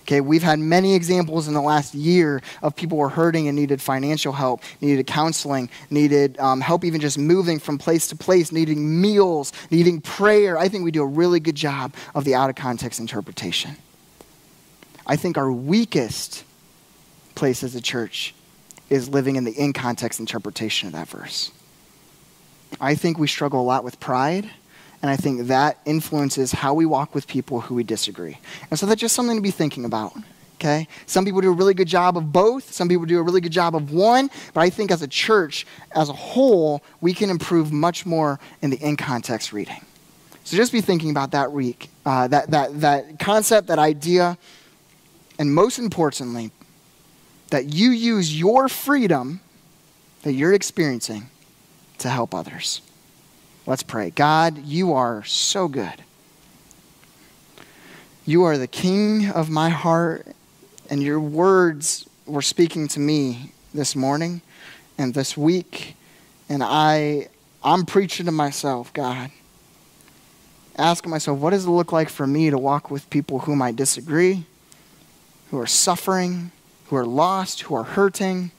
Okay, 0.04 0.20
we've 0.20 0.44
had 0.44 0.60
many 0.60 0.96
examples 0.96 1.48
in 1.48 1.54
the 1.54 1.62
last 1.62 1.94
year 1.94 2.42
of 2.64 2.76
people 2.76 2.98
who 2.98 3.04
are 3.04 3.10
hurting 3.10 3.48
and 3.48 3.56
needed 3.56 3.82
financial 3.82 4.34
help, 4.34 4.62
needed 4.82 5.06
counseling, 5.06 5.70
needed 5.92 6.38
um, 6.40 6.60
help 6.60 6.84
even 6.84 7.00
just 7.00 7.20
moving 7.20 7.60
from 7.60 7.78
place 7.78 8.08
to 8.08 8.16
place, 8.16 8.52
needing 8.52 9.00
meals, 9.00 9.54
needing 9.70 10.02
prayer. 10.02 10.58
I 10.58 10.68
think 10.68 10.84
we 10.84 10.92
do 10.92 11.04
a 11.04 11.08
really 11.08 11.40
good 11.40 11.56
job 11.56 11.94
of 12.16 12.26
the 12.26 12.34
out 12.34 12.50
of 12.50 12.56
context 12.56 13.00
interpretation. 13.00 13.78
I 15.06 15.16
think 15.16 15.38
our 15.38 15.52
weakest 15.52 16.44
place 17.42 17.64
as 17.64 17.74
a 17.74 17.82
church 17.82 18.36
is 18.92 19.10
living 19.10 19.36
in 19.36 19.46
the 19.46 19.52
in 19.52 19.74
context 19.74 20.20
interpretation 20.20 20.86
of 20.86 20.94
that 20.94 21.08
verse. 21.08 21.50
I 22.80 22.94
think 22.94 23.18
we 23.18 23.26
struggle 23.26 23.60
a 23.60 23.68
lot 23.74 23.84
with 23.84 24.00
pride, 24.00 24.48
and 25.02 25.10
I 25.10 25.16
think 25.16 25.48
that 25.48 25.80
influences 25.84 26.52
how 26.52 26.76
we 26.76 26.86
walk 26.86 27.16
with 27.16 27.26
people 27.26 27.62
who 27.62 27.74
we 27.74 27.84
disagree. 27.84 28.38
And 28.70 28.78
so 28.78 28.86
that's 28.86 29.02
just 29.02 29.16
something 29.16 29.38
to 29.38 29.42
be 29.42 29.50
thinking 29.50 29.86
about. 29.86 30.14
Okay? 30.58 30.88
Some 31.08 31.26
people 31.26 31.42
do 31.42 31.50
a 31.50 31.56
really 31.56 31.74
good 31.74 31.88
job 31.88 32.16
of 32.16 32.32
both. 32.32 32.72
Some 32.72 32.88
people 32.88 33.08
do 33.08 33.18
a 33.18 33.24
really 33.24 33.42
good 33.42 33.52
job 33.52 33.76
of 33.76 33.92
one. 33.92 34.30
But 34.54 34.62
I 34.62 34.70
think 34.70 34.92
as 34.92 35.02
a 35.02 35.08
church, 35.08 35.66
as 35.96 36.10
a 36.10 36.14
whole, 36.14 36.84
we 37.02 37.16
can 37.16 37.32
improve 37.32 37.72
much 37.72 38.06
more 38.06 38.40
in 38.62 38.70
the 38.70 38.78
in 38.78 38.98
context 38.98 39.52
reading. 39.52 39.84
So 40.44 40.56
just 40.56 40.72
be 40.72 40.82
thinking 40.82 41.10
about 41.10 41.32
that 41.32 41.52
week, 41.52 41.90
uh, 42.06 42.28
that, 42.28 42.52
that, 42.52 42.82
that 42.82 43.18
concept, 43.18 43.66
that 43.70 43.80
idea, 43.80 44.38
and 45.40 45.52
most 45.52 45.80
importantly, 45.80 46.52
that 47.52 47.74
you 47.74 47.92
use 47.92 48.38
your 48.38 48.68
freedom 48.68 49.42
that 50.24 50.34
you're 50.34 50.54
experiencing 50.54 51.30
to 52.00 52.10
help 52.10 52.34
others. 52.34 52.82
Let's 53.66 53.84
pray. 53.84 54.10
God, 54.10 54.58
you 54.66 54.94
are 54.94 55.24
so 55.24 55.68
good. 55.68 56.04
You 58.26 58.44
are 58.44 58.58
the 58.58 58.68
king 58.68 59.30
of 59.30 59.50
my 59.50 59.70
heart, 59.70 60.28
and 60.90 61.02
your 61.04 61.20
words 61.20 62.08
were 62.26 62.42
speaking 62.42 62.88
to 62.90 63.00
me 63.00 63.52
this 63.74 63.96
morning 63.96 64.42
and 64.98 65.14
this 65.14 65.36
week, 65.36 65.96
and 66.50 66.64
I, 66.64 67.28
I'm 67.64 67.86
preaching 67.86 68.28
to 68.28 68.32
myself, 68.32 68.94
God. 68.94 69.32
Asking 70.78 71.12
myself, 71.12 71.40
what 71.40 71.50
does 71.50 71.66
it 71.66 71.70
look 71.70 71.92
like 71.92 72.10
for 72.10 72.26
me 72.26 72.50
to 72.50 72.58
walk 72.58 72.90
with 72.90 73.10
people 73.10 73.40
whom 73.40 73.62
I 73.62 73.72
disagree, 73.72 74.46
who 75.50 75.60
are 75.60 75.68
suffering, 75.68 76.52
who 76.92 76.98
are 76.98 77.06
lost, 77.06 77.62
who 77.62 77.74
are 77.74 77.86
hurting, 77.86 78.52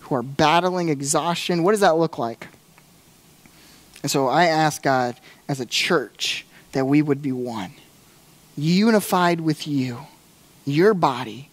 who 0.00 0.14
are 0.14 0.22
battling 0.22 0.88
exhaustion? 0.88 1.62
What 1.62 1.72
does 1.72 1.80
that 1.80 1.98
look 1.98 2.16
like? 2.16 2.48
And 4.00 4.10
so 4.10 4.28
I 4.28 4.46
ask 4.46 4.82
God 4.82 5.20
as 5.46 5.60
a 5.60 5.66
church 5.66 6.46
that 6.72 6.86
we 6.86 7.02
would 7.02 7.20
be 7.20 7.32
one, 7.32 7.72
unified 8.56 9.42
with 9.42 9.68
you, 9.68 10.06
your 10.64 10.94
body, 10.94 11.50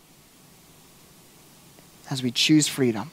as 2.10 2.24
we 2.24 2.32
choose 2.32 2.70
freedom. 2.70 3.12